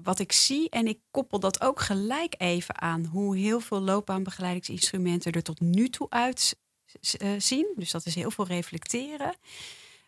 Wat 0.03 0.19
ik 0.19 0.33
zie, 0.33 0.71
en 0.71 0.87
ik 0.87 0.99
koppel 1.11 1.41
dat 1.41 1.61
ook 1.61 1.81
gelijk 1.81 2.35
even 2.39 2.81
aan 2.81 3.05
hoe 3.05 3.37
heel 3.37 3.61
veel 3.61 3.81
loopbaanbegeleidingsinstrumenten 3.81 5.33
er 5.33 5.43
tot 5.43 5.61
nu 5.61 5.89
toe 5.89 6.11
uitzien. 6.11 7.73
Dus 7.77 7.91
dat 7.91 8.07
is 8.07 8.15
heel 8.15 8.31
veel 8.31 8.47
reflecteren. 8.47 9.35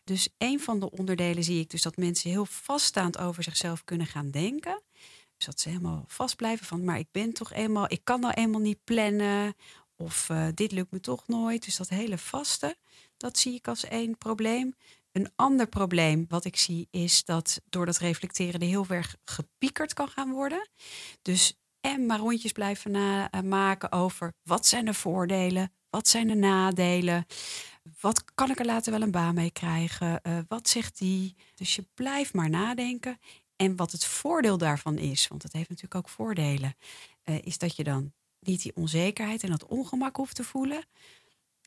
Dus 0.05 0.29
een 0.39 0.61
van 0.61 0.81
de 0.81 0.91
onderdelen 0.91 1.45
zie 1.45 1.61
ik 1.61 1.71
dus 1.71 1.83
dat 1.83 1.97
mensen 1.97 2.31
heel 2.31 2.47
vaststaand 2.47 3.19
over 3.19 3.43
zichzelf 3.43 3.85
kunnen 3.85 4.07
gaan 4.07 4.31
denken. 4.31 4.83
Dus 5.37 5.47
dat 5.47 5.61
ze 5.61 5.69
helemaal 5.69 6.05
vast 6.07 6.37
blijven 6.37 6.67
van, 6.67 6.85
maar 6.85 6.99
ik 6.99 7.09
ben 7.11 7.33
toch 7.33 7.53
eenmaal, 7.53 7.85
ik 7.89 8.01
kan 8.05 8.21
nou 8.21 8.35
eenmaal 8.35 8.61
niet 8.61 8.85
plannen. 8.85 9.55
Of 9.97 10.31
eh, 10.31 10.47
dit 10.55 10.73
lukt 10.73 10.91
me 10.91 11.01
toch 11.01 11.27
nooit. 11.27 11.65
Dus 11.65 11.77
dat 11.77 11.89
hele 11.89 12.19
vaste, 12.19 12.77
dat 13.17 13.39
zie 13.39 13.55
ik 13.55 13.69
als 13.69 13.85
één 13.85 14.19
probleem. 14.19 14.75
Een 15.15 15.33
ander 15.37 15.67
probleem 15.67 16.25
wat 16.29 16.45
ik 16.45 16.57
zie 16.57 16.89
is 16.91 17.25
dat 17.25 17.61
door 17.69 17.87
dat 17.87 17.99
reflecteren 17.99 18.61
er 18.61 18.67
heel 18.67 18.87
erg 18.89 19.17
gepiekerd 19.25 19.95
kan 19.95 20.09
gaan 20.09 20.31
worden. 20.31 20.69
Dus 21.23 21.59
en 21.81 22.07
maar 22.07 22.19
rondjes 22.19 22.53
blijven 22.53 22.91
na, 22.91 23.31
eh, 23.31 23.41
maken 23.41 23.93
over 23.93 24.35
wat 24.43 24.67
zijn 24.67 24.85
de 24.85 24.95
voordelen, 24.95 25.73
wat 25.91 26.09
zijn 26.09 26.27
de 26.27 26.35
nadelen, 26.35 27.27
wat 28.01 28.25
kan 28.35 28.51
ik 28.51 28.59
er 28.59 28.65
later 28.65 28.93
wel 28.93 29.03
een 29.03 29.11
baan 29.11 29.35
mee 29.35 29.51
krijgen, 29.51 30.23
eh, 30.23 30.39
wat 30.49 30.69
zegt 30.69 30.99
die. 30.99 31.37
Dus 31.55 31.75
je 31.75 31.87
blijft 31.95 32.35
maar 32.35 32.51
nadenken. 32.51 33.19
En 33.57 33.77
wat 33.77 33.93
het 33.93 34.05
voordeel 34.05 34.59
daarvan 34.59 34.99
is, 34.99 35.29
want 35.29 35.43
het 35.43 35.53
heeft 35.53 35.69
natuurlijk 35.69 35.95
ook 35.95 36.09
voordelen, 36.09 36.77
eh, 37.23 37.43
is 37.43 37.59
dat 37.59 37.77
je 37.77 37.85
dan 37.85 38.13
niet 38.41 38.63
die 38.63 38.77
onzekerheid 38.77 39.43
en 39.43 39.51
dat 39.51 39.67
ongemak 39.67 40.17
hoeft 40.17 40.35
te 40.35 40.45
voelen. 40.45 40.85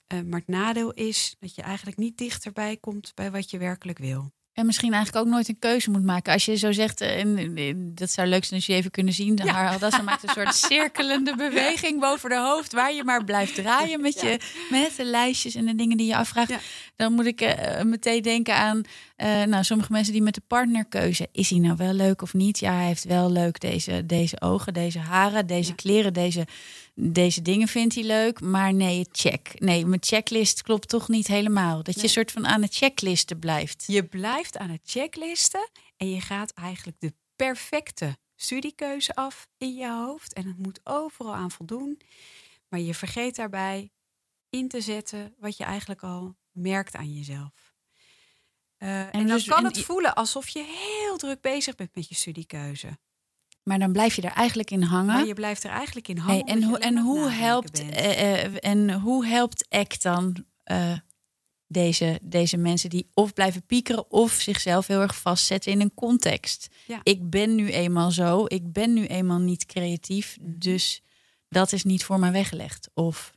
Eh, 0.08 0.20
maar 0.22 0.40
het 0.40 0.48
nadeel 0.48 0.92
is 0.94 1.36
dat 1.40 1.56
je 1.56 1.62
eigenlijk 1.62 1.98
niet 1.98 2.18
dichterbij 2.18 2.78
komt 2.78 3.12
bij 3.16 3.32
wat 3.32 3.52
je 3.52 3.58
werkelijk 3.58 3.98
wil. 3.98 4.32
En 4.54 4.66
misschien 4.66 4.94
eigenlijk 4.94 5.26
ook 5.26 5.32
nooit 5.32 5.48
een 5.50 5.60
keuze 5.60 5.90
moet 5.92 6.04
maken. 6.04 6.34
Als 6.34 6.46
je 6.46 6.56
zo 6.56 6.72
zegt, 6.72 7.02
eh, 7.02 7.20
en, 7.20 7.58
en 7.58 7.92
dat 7.96 8.12
zou 8.12 8.28
leuk 8.28 8.44
zijn 8.44 8.56
als 8.60 8.66
je 8.66 8.74
even 8.74 8.92
kunnen 8.92 9.14
zien. 9.14 9.36
De 9.36 9.44
Ja. 9.44 9.54
haar 9.54 10.04
maakt 10.04 10.24
een 10.24 10.30
soort 10.30 10.56
cirkelende 10.72 11.36
beweging 11.36 12.00
boven 12.00 12.30
de 12.30 12.38
hoofd. 12.40 12.74
Waar 12.74 12.94
je 12.94 13.04
maar 13.04 13.24
blijft 13.24 13.56
draaien 13.56 14.02
met, 14.02 14.22
je, 14.22 14.40
met 14.70 14.94
de 14.96 15.06
lijstjes 15.06 15.56
en 15.56 15.66
de 15.66 15.76
dingen 15.76 15.98
die 15.98 16.08
je 16.08 16.16
afvraagt. 16.16 16.50
Ja. 16.50 16.60
Dan 16.96 17.14
moet 17.14 17.26
ik 17.26 17.42
eh, 17.42 17.84
meteen 17.84 18.22
denken 18.22 18.56
aan 18.56 18.82
eh, 19.16 19.44
nou, 19.44 19.64
sommige 19.64 19.92
mensen 19.92 20.14
die 20.14 20.22
met 20.22 20.34
de 20.34 20.42
partnerkeuze. 20.48 21.28
Is 21.32 21.50
hij 21.50 21.60
nou 21.60 21.76
wel 21.78 21.94
leuk 21.94 22.22
of 22.22 22.34
niet? 22.34 22.60
Ja, 22.60 22.74
hij 22.74 22.86
heeft 22.86 23.04
wel 23.04 23.32
leuk 23.32 23.60
deze, 23.60 24.06
deze 24.06 24.42
ogen, 24.42 24.74
deze 24.74 25.00
haren, 25.00 25.48
deze 25.48 25.70
Ja. 25.70 25.76
kleren, 25.76 26.14
deze, 26.14 26.48
deze 27.00 27.42
dingen 27.42 27.68
vindt 27.68 27.96
hij 27.96 28.04
leuk. 28.04 28.42
Maar 28.42 28.74
nee, 28.74 29.08
check. 29.12 29.60
Nee, 29.60 29.86
mijn 29.86 30.04
checklist 30.04 30.62
klopt 30.62 30.90
toch 30.90 31.08
niet 31.08 31.28
helemaal. 31.28 31.84
Dat 31.84 31.94
je 31.96 32.02
Nee. 32.02 32.10
soort 32.10 32.32
van 32.32 32.48
aan 32.48 32.62
het 32.62 32.76
checklisten 32.76 33.40
blijft. 33.40 33.84
Je 33.88 34.04
blijft 34.04 34.58
aan 34.58 34.70
het 34.70 34.82
checklisten 34.86 35.70
en 35.98 36.10
je 36.10 36.22
gaat 36.22 36.52
eigenlijk 36.54 37.00
de 37.00 37.14
perfecte 37.36 38.18
studiekeuze 38.36 39.16
af 39.16 39.48
in 39.58 39.76
je 39.76 39.90
hoofd. 39.92 40.34
En 40.34 40.48
het 40.48 40.58
moet 40.58 40.80
overal 40.84 41.34
aan 41.36 41.52
voldoen. 41.52 42.02
Maar 42.70 42.80
je 42.80 42.94
vergeet 42.94 43.36
daarbij 43.36 43.92
in 44.50 44.68
te 44.68 44.82
zetten 44.82 45.34
wat 45.40 45.58
je 45.58 45.64
eigenlijk 45.64 46.04
al 46.04 46.36
merkt 46.52 46.96
aan 46.96 47.14
jezelf. 47.14 47.76
Eh, 48.78 49.00
en, 49.00 49.12
dan 49.12 49.26
dus- 49.28 49.46
kan 49.46 49.58
en 49.58 49.66
het 49.66 49.78
je- 49.78 49.84
voelen 49.84 50.16
alsof 50.16 50.48
je 50.48 50.64
heel 50.64 51.18
druk 51.18 51.42
bezig 51.42 51.76
bent 51.76 51.96
met 51.96 52.08
je 52.10 52.16
studiekeuze. 52.16 52.98
Maar 53.68 53.80
dan 53.80 53.92
blijf 53.92 54.16
je 54.16 54.22
er 54.22 54.32
eigenlijk 54.32 54.72
in 54.72 54.82
hangen. 54.82 55.06
Maar 55.14 55.26
je 55.26 55.34
blijft 55.34 55.64
er 55.64 55.70
eigenlijk 55.70 56.08
in 56.08 56.18
hangen. 56.18 56.46
Hey, 56.46 56.56
en, 56.56 56.64
hoe, 56.64 56.76
alleen 56.76 56.98
en, 56.98 57.04
hoe 57.04 57.30
helpt, 57.30 57.80
eh, 57.80 58.44
eh, 58.44 58.54
en 58.60 58.94
hoe 58.94 59.26
helpt 59.26 59.66
ACT 59.70 60.02
dan 60.02 60.46
eh, 60.64 60.94
deze, 61.68 62.20
deze 62.22 62.58
mensen 62.58 62.90
die 62.90 63.10
of 63.14 63.34
blijven 63.34 63.66
piekeren 63.66 64.12
of 64.12 64.32
zichzelf 64.32 64.88
heel 64.88 65.02
erg 65.02 65.16
vastzetten 65.16 65.72
in 65.72 65.82
een 65.82 65.94
context? 65.94 66.68
Ja. 66.86 67.00
Ik 67.04 67.30
ben 67.30 67.56
nu 67.56 67.72
eenmaal 67.72 68.12
zo, 68.12 68.46
ik 68.48 68.72
ben 68.72 68.94
nu 68.94 69.06
eenmaal 69.06 69.40
niet 69.40 69.66
creatief, 69.66 70.38
Mhm. 70.42 70.52
dus 70.58 71.02
dat 71.50 71.72
is 71.72 71.84
niet 71.84 72.04
voor 72.04 72.20
mij 72.20 72.32
weggelegd. 72.32 72.90
Of 72.94 73.32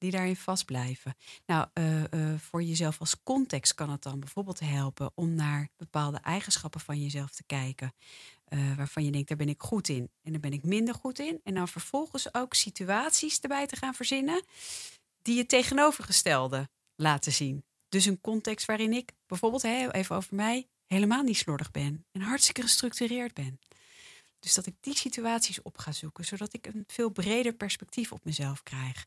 die 0.00 0.10
daarin 0.10 0.36
vastblijven. 0.36 1.14
Nou, 1.46 1.68
eh, 1.72 2.12
eh, 2.12 2.40
voor 2.40 2.62
jezelf 2.62 3.00
als 3.00 3.22
context 3.22 3.74
kan 3.74 3.90
het 3.90 4.02
dan 4.02 4.20
bijvoorbeeld 4.20 4.60
helpen 4.60 5.10
om 5.14 5.34
naar 5.34 5.68
bepaalde 5.76 6.18
eigenschappen 6.18 6.80
van 6.80 7.02
jezelf 7.02 7.30
te 7.30 7.44
kijken. 7.46 7.92
eh, 8.44 8.76
waarvan 8.76 9.04
je 9.04 9.10
denkt, 9.10 9.28
daar 9.28 9.36
ben 9.36 9.48
ik 9.48 9.62
goed 9.62 9.88
in 9.88 10.10
en 10.22 10.32
daar 10.32 10.40
ben 10.40 10.52
ik 10.52 10.64
minder 10.64 10.94
goed 10.94 11.18
in. 11.18 11.40
En 11.44 11.54
dan 11.54 11.68
vervolgens 11.68 12.34
ook 12.34 12.54
situaties 12.54 13.40
erbij 13.40 13.66
te 13.66 13.76
gaan 13.76 13.94
verzinnen 13.94 14.44
die 15.22 15.38
het 15.38 15.48
tegenovergestelde 15.48 16.68
laten 16.96 17.32
zien. 17.32 17.64
Dus 17.88 18.04
een 18.04 18.20
context 18.20 18.66
waarin 18.66 18.92
ik 18.92 19.12
bijvoorbeeld, 19.26 19.62
hè, 19.62 19.92
even 19.92 20.16
over 20.16 20.34
mij, 20.34 20.68
helemaal 20.86 21.22
niet 21.22 21.36
slordig 21.36 21.70
ben 21.70 22.06
en 22.12 22.20
hartstikke 22.20 22.62
gestructureerd 22.62 23.34
ben. 23.34 23.58
Dus 24.40 24.54
dat 24.54 24.66
ik 24.66 24.74
die 24.80 24.96
situaties 24.96 25.62
op 25.62 25.78
ga 25.78 25.92
zoeken, 25.92 26.24
zodat 26.24 26.54
ik 26.54 26.66
een 26.66 26.84
veel 26.86 27.10
breder 27.10 27.52
perspectief 27.52 28.12
op 28.12 28.24
mezelf 28.24 28.62
krijg. 28.62 29.06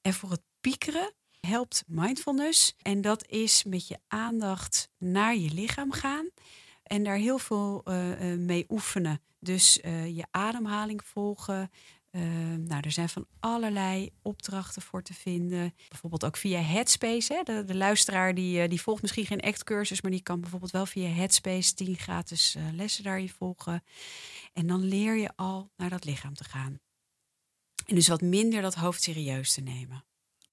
En 0.00 0.14
voor 0.14 0.30
het 0.30 0.42
piekeren 0.60 1.12
helpt 1.40 1.84
mindfulness. 1.86 2.74
En 2.82 3.00
dat 3.00 3.28
is 3.28 3.64
met 3.64 3.88
je 3.88 3.98
aandacht 4.08 4.88
naar 4.98 5.36
je 5.36 5.50
lichaam 5.50 5.92
gaan 5.92 6.30
en 6.82 7.04
daar 7.04 7.16
heel 7.16 7.38
veel 7.38 7.82
uh, 7.84 8.36
mee 8.38 8.64
oefenen. 8.68 9.22
Dus 9.38 9.78
uh, 9.82 10.16
je 10.16 10.26
ademhaling 10.30 11.04
volgen, 11.04 11.70
Ehm, 12.12 12.62
nou, 12.62 12.80
er 12.80 12.92
zijn 12.92 13.08
van 13.08 13.26
allerlei 13.40 14.10
opdrachten 14.22 14.82
voor 14.82 15.02
te 15.02 15.14
vinden. 15.14 15.74
Bijvoorbeeld 15.88 16.24
ook 16.24 16.36
via 16.36 16.60
Headspace. 16.60 17.32
Hè? 17.34 17.42
De, 17.42 17.64
de, 17.64 17.74
luisteraar 17.74 18.34
die, 18.34 18.60
eh, 18.60 18.68
die 18.68 18.80
volgt 18.80 19.02
misschien 19.02 19.26
geen 19.26 19.40
ACT-cursus, 19.40 20.00
maar 20.00 20.10
die 20.10 20.22
kan 20.22 20.40
bijvoorbeeld 20.40 20.70
wel 20.70 20.86
via 20.86 21.08
Headspace 21.08 21.74
tien 21.74 21.96
gratis 21.96 22.56
uh, 22.56 22.62
lessen 22.72 23.04
daarin 23.04 23.28
volgen. 23.28 23.84
En 24.52 24.66
dan 24.66 24.84
leer 24.84 25.16
je 25.16 25.30
al 25.36 25.70
naar 25.76 25.90
dat 25.90 26.04
lichaam 26.04 26.34
te 26.34 26.44
gaan. 26.44 26.80
En 27.86 27.94
dus 27.94 28.08
wat 28.08 28.20
minder 28.20 28.62
dat 28.62 28.74
hoofd 28.74 29.02
serieus 29.02 29.52
te 29.52 29.60
nemen. 29.60 30.04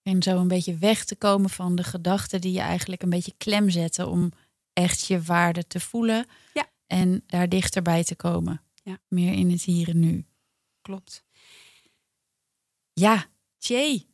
En 0.01 0.23
zo 0.23 0.37
een 0.37 0.47
beetje 0.47 0.77
weg 0.77 1.05
te 1.05 1.15
komen 1.15 1.49
van 1.49 1.75
de 1.75 1.83
gedachten 1.83 2.41
die 2.41 2.51
je 2.51 2.59
eigenlijk 2.59 3.01
een 3.01 3.09
beetje 3.09 3.33
klem 3.37 3.69
zetten 3.69 4.07
om 4.07 4.31
echt 4.73 5.07
je 5.07 5.21
waarde 5.21 5.67
te 5.67 5.79
voelen. 5.79 6.25
Ja. 6.53 6.69
En 6.87 7.23
daar 7.25 7.49
dichterbij 7.49 8.03
te 8.03 8.15
komen. 8.15 8.61
Ja. 8.83 8.99
Meer 9.07 9.33
in 9.33 9.51
het 9.51 9.63
hier 9.63 9.89
en 9.89 9.99
nu. 9.99 10.25
Klopt. 10.81 11.23
Ja, 12.99 13.25
Jay. 13.57 14.05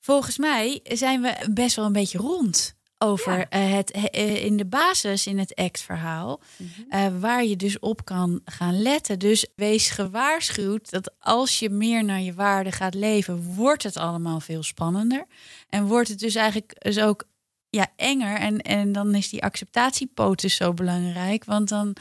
Volgens 0.00 0.38
mij 0.38 0.80
zijn 0.84 1.22
we 1.22 1.48
best 1.50 1.76
wel 1.76 1.84
een 1.84 1.92
beetje 1.92 2.18
rond 2.18 2.74
over 2.98 3.46
eh, 3.48 3.72
het 3.72 3.96
uh, 3.96 4.44
in 4.44 4.56
de 4.56 4.64
basis 4.66 5.26
in 5.26 5.38
het 5.38 5.54
act-verhaal, 5.54 6.40
mm 6.56 6.68
-hmm. 6.76 7.00
uh, 7.00 7.20
waar 7.20 7.44
je 7.44 7.56
dus 7.56 7.78
op 7.78 8.04
kan 8.04 8.40
gaan 8.44 8.82
letten. 8.82 9.18
Dus 9.18 9.46
wees 9.56 9.90
gewaarschuwd 9.90 10.90
dat 10.90 11.12
als 11.18 11.58
je 11.58 11.70
meer 11.70 12.04
naar 12.04 12.20
je 12.20 12.34
waarde 12.34 12.72
gaat 12.72 12.94
leven, 12.94 13.54
wordt 13.54 13.82
het 13.82 13.96
allemaal 13.96 14.40
veel 14.40 14.62
spannender 14.62 15.26
en 15.68 15.86
wordt 15.86 16.08
het 16.08 16.18
dus 16.18 16.34
eigenlijk 16.34 16.74
dus 16.78 17.00
ook 17.00 17.24
ja 17.70 17.86
enger 17.96 18.36
en 18.36 18.60
en 18.60 18.92
dan 18.92 19.14
is 19.14 19.28
die 19.28 19.42
acceptatiepoot 19.42 20.40
zo 20.40 20.74
belangrijk, 20.74 21.44
want 21.44 21.68
dan 21.68 21.96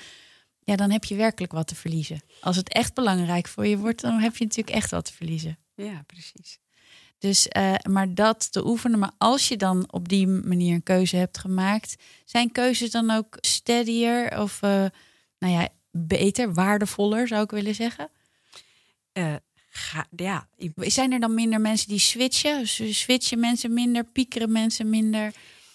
ja, 0.64 0.76
dan 0.76 0.92
heb 0.92 1.04
je 1.04 1.16
werkelijk 1.16 1.52
wat 1.52 1.68
te 1.68 1.76
verliezen. 1.76 2.22
Als 2.42 2.56
het 2.56 2.74
echt 2.74 2.94
belangrijk 2.94 3.48
voor 3.48 3.68
je 3.68 3.78
wordt, 3.78 4.02
dan 4.02 4.20
heb 4.20 4.36
je 4.36 4.44
natuurlijk 4.44 4.76
echt 4.76 4.92
wat 4.92 5.06
te 5.06 5.14
verliezen. 5.14 5.58
Ja, 5.84 6.04
precies. 6.08 6.60
Dus, 7.17 7.48
uh, 7.58 7.76
maar 7.89 8.13
dat 8.13 8.52
te 8.52 8.65
oefenen. 8.65 9.00
Maar 9.00 9.12
als 9.17 9.48
je 9.48 9.58
dan 9.58 9.91
op 9.91 10.10
die 10.10 10.28
manier 10.28 10.74
een 10.74 10.84
keuze 10.84 11.15
hebt 11.15 11.38
gemaakt, 11.38 11.96
zijn 12.26 12.52
keuzes 12.52 12.91
dan 12.91 13.10
ook 13.10 13.38
steadier 13.39 14.39
of, 14.39 14.62
uh, 14.62 14.86
nou 15.39 15.54
ja, 15.54 15.70
beter, 15.91 16.54
waardevoller 16.54 17.28
zou 17.28 17.44
ik 17.44 17.52
willen 17.52 17.76
zeggen? 17.76 18.10
Uh, 19.13 19.36
ga, 19.70 20.08
ja. 20.15 20.48
Zijn 20.76 21.12
er 21.12 21.20
dan 21.20 21.34
minder 21.34 21.62
mensen 21.62 21.88
die 21.88 22.00
switchen? 22.00 22.67
Switchen 22.94 23.39
mensen 23.39 23.74
minder, 23.74 24.04
piekeren 24.04 24.52
mensen 24.52 24.89
minder? 24.89 25.34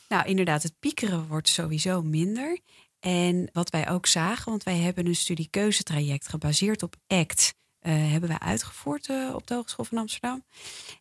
Nou, 0.09 0.29
inderdaad, 0.29 0.63
het 0.63 0.79
piekeren 0.81 1.27
wordt 1.27 1.49
sowieso 1.49 2.03
minder. 2.03 2.59
En 3.01 3.49
wat 3.53 3.71
wij 3.71 3.91
ook 3.91 4.07
zagen, 4.07 4.51
want 4.51 4.63
wij 4.63 4.77
hebben 4.77 5.07
een 5.07 5.17
studie 5.17 5.49
keuzetraject 5.51 6.29
gebaseerd 6.29 6.83
op 6.83 6.97
ACT. 7.07 7.55
Uh, 7.87 8.11
hebben 8.11 8.29
wij 8.29 8.39
uitgevoerd 8.39 9.09
uh, 9.09 9.35
op 9.35 9.47
de 9.47 9.55
Hogeschool 9.55 9.85
van 9.85 9.99
Amsterdam. 9.99 10.45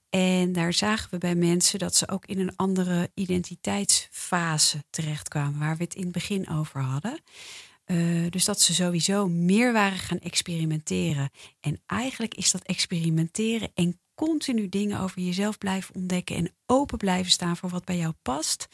En 0.09 0.51
daar 0.51 0.73
zagen 0.73 1.09
we 1.09 1.17
bij 1.17 1.35
mensen 1.35 1.79
dat 1.79 1.95
ze 1.95 2.09
ook 2.09 2.25
in 2.25 2.39
een 2.39 2.55
andere 2.55 3.11
identiteitsfase 3.13 4.83
terechtkwamen, 4.89 5.59
waar 5.59 5.77
we 5.77 5.83
het 5.83 5.95
in 5.95 6.03
het 6.03 6.11
begin 6.11 6.49
over 6.49 6.81
hadden. 6.81 7.19
Uh, 7.85 8.29
dus 8.29 8.45
dat 8.45 8.61
ze 8.61 8.73
sowieso 8.73 9.27
meer 9.27 9.73
waren 9.73 9.97
gaan 9.97 10.19
experimenteren. 10.19 11.29
En 11.59 11.81
eigenlijk 11.85 12.35
is 12.35 12.51
dat 12.51 12.63
experimenteren 12.63 13.71
en 13.73 13.99
continu 14.15 14.69
dingen 14.69 14.99
over 14.99 15.21
jezelf 15.21 15.57
blijven 15.57 15.95
ontdekken 15.95 16.35
en 16.35 16.55
open 16.65 16.97
blijven 16.97 17.31
staan 17.31 17.57
voor 17.57 17.69
wat 17.69 17.85
bij 17.85 17.97
jou 17.97 18.13
past. 18.21 18.67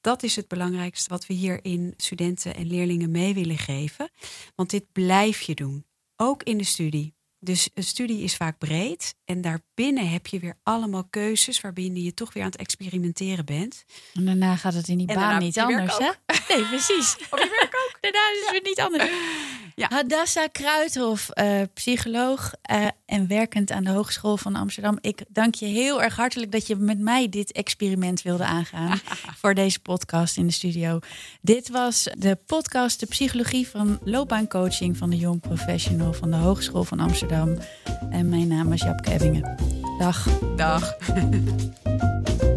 Dat 0.00 0.22
is 0.22 0.36
het 0.36 0.48
belangrijkste 0.48 1.08
wat 1.08 1.26
we 1.26 1.34
hier 1.34 1.64
in 1.64 1.94
studenten 1.96 2.54
en 2.54 2.66
leerlingen 2.66 3.10
mee 3.10 3.34
willen 3.34 3.58
geven. 3.58 4.10
Want 4.54 4.70
dit 4.70 4.92
blijf 4.92 5.40
je 5.40 5.54
doen, 5.54 5.86
ook 6.16 6.42
in 6.42 6.58
de 6.58 6.64
studie. 6.64 7.18
Dus 7.42 7.68
een 7.74 7.84
studie 7.84 8.22
is 8.22 8.36
vaak 8.36 8.58
breed 8.58 9.14
en 9.24 9.40
daarbinnen 9.40 10.10
heb 10.10 10.26
je 10.26 10.38
weer 10.38 10.54
allemaal 10.62 11.04
keuzes 11.10 11.60
waarbinnen 11.60 12.02
je 12.02 12.14
toch 12.14 12.32
weer 12.32 12.42
aan 12.42 12.50
het 12.50 12.60
experimenteren 12.60 13.44
bent. 13.44 13.84
En 14.14 14.24
daarna 14.24 14.56
gaat 14.56 14.74
het 14.74 14.88
in 14.88 14.98
die 14.98 15.06
baan 15.06 15.38
niet 15.38 15.58
anders, 15.58 15.98
hè? 15.98 16.10
Nee, 16.54 16.64
precies. 16.64 17.16
Op 17.30 17.38
je 17.38 17.56
werk 17.60 17.74
ook. 17.74 17.98
daarna 18.02 18.18
is 18.32 18.40
het 18.40 18.50
weer 18.50 18.62
niet 18.62 18.80
anders. 18.80 19.10
Ja. 19.80 19.86
Hadassa 19.88 20.46
Kruithof, 20.46 21.28
uh, 21.34 21.60
psycholoog 21.74 22.52
uh, 22.70 22.86
en 23.06 23.26
werkend 23.26 23.70
aan 23.70 23.84
de 23.84 23.90
Hogeschool 23.90 24.36
van 24.36 24.54
Amsterdam. 24.54 24.98
Ik 25.00 25.24
dank 25.28 25.54
je 25.54 25.66
heel 25.66 26.02
erg 26.02 26.16
hartelijk 26.16 26.52
dat 26.52 26.66
je 26.66 26.76
met 26.76 26.98
mij 26.98 27.28
dit 27.28 27.52
experiment 27.52 28.22
wilde 28.22 28.44
aangaan 28.44 29.00
voor 29.40 29.54
deze 29.54 29.80
podcast 29.80 30.36
in 30.36 30.46
de 30.46 30.52
studio. 30.52 30.98
Dit 31.40 31.68
was 31.68 32.08
de 32.18 32.38
podcast 32.46 33.00
De 33.00 33.06
Psychologie 33.06 33.68
van 33.68 33.98
Loopbaancoaching 34.04 34.96
van 34.96 35.10
de 35.10 35.16
Jong 35.16 35.40
Professional 35.40 36.12
van 36.12 36.30
de 36.30 36.36
Hogeschool 36.36 36.84
van 36.84 37.00
Amsterdam. 37.00 37.58
En 38.10 38.28
mijn 38.28 38.48
naam 38.48 38.72
is 38.72 38.82
Japke 38.82 39.10
Ebbingen. 39.10 39.56
Dag. 39.98 40.28
Dag. 40.56 40.96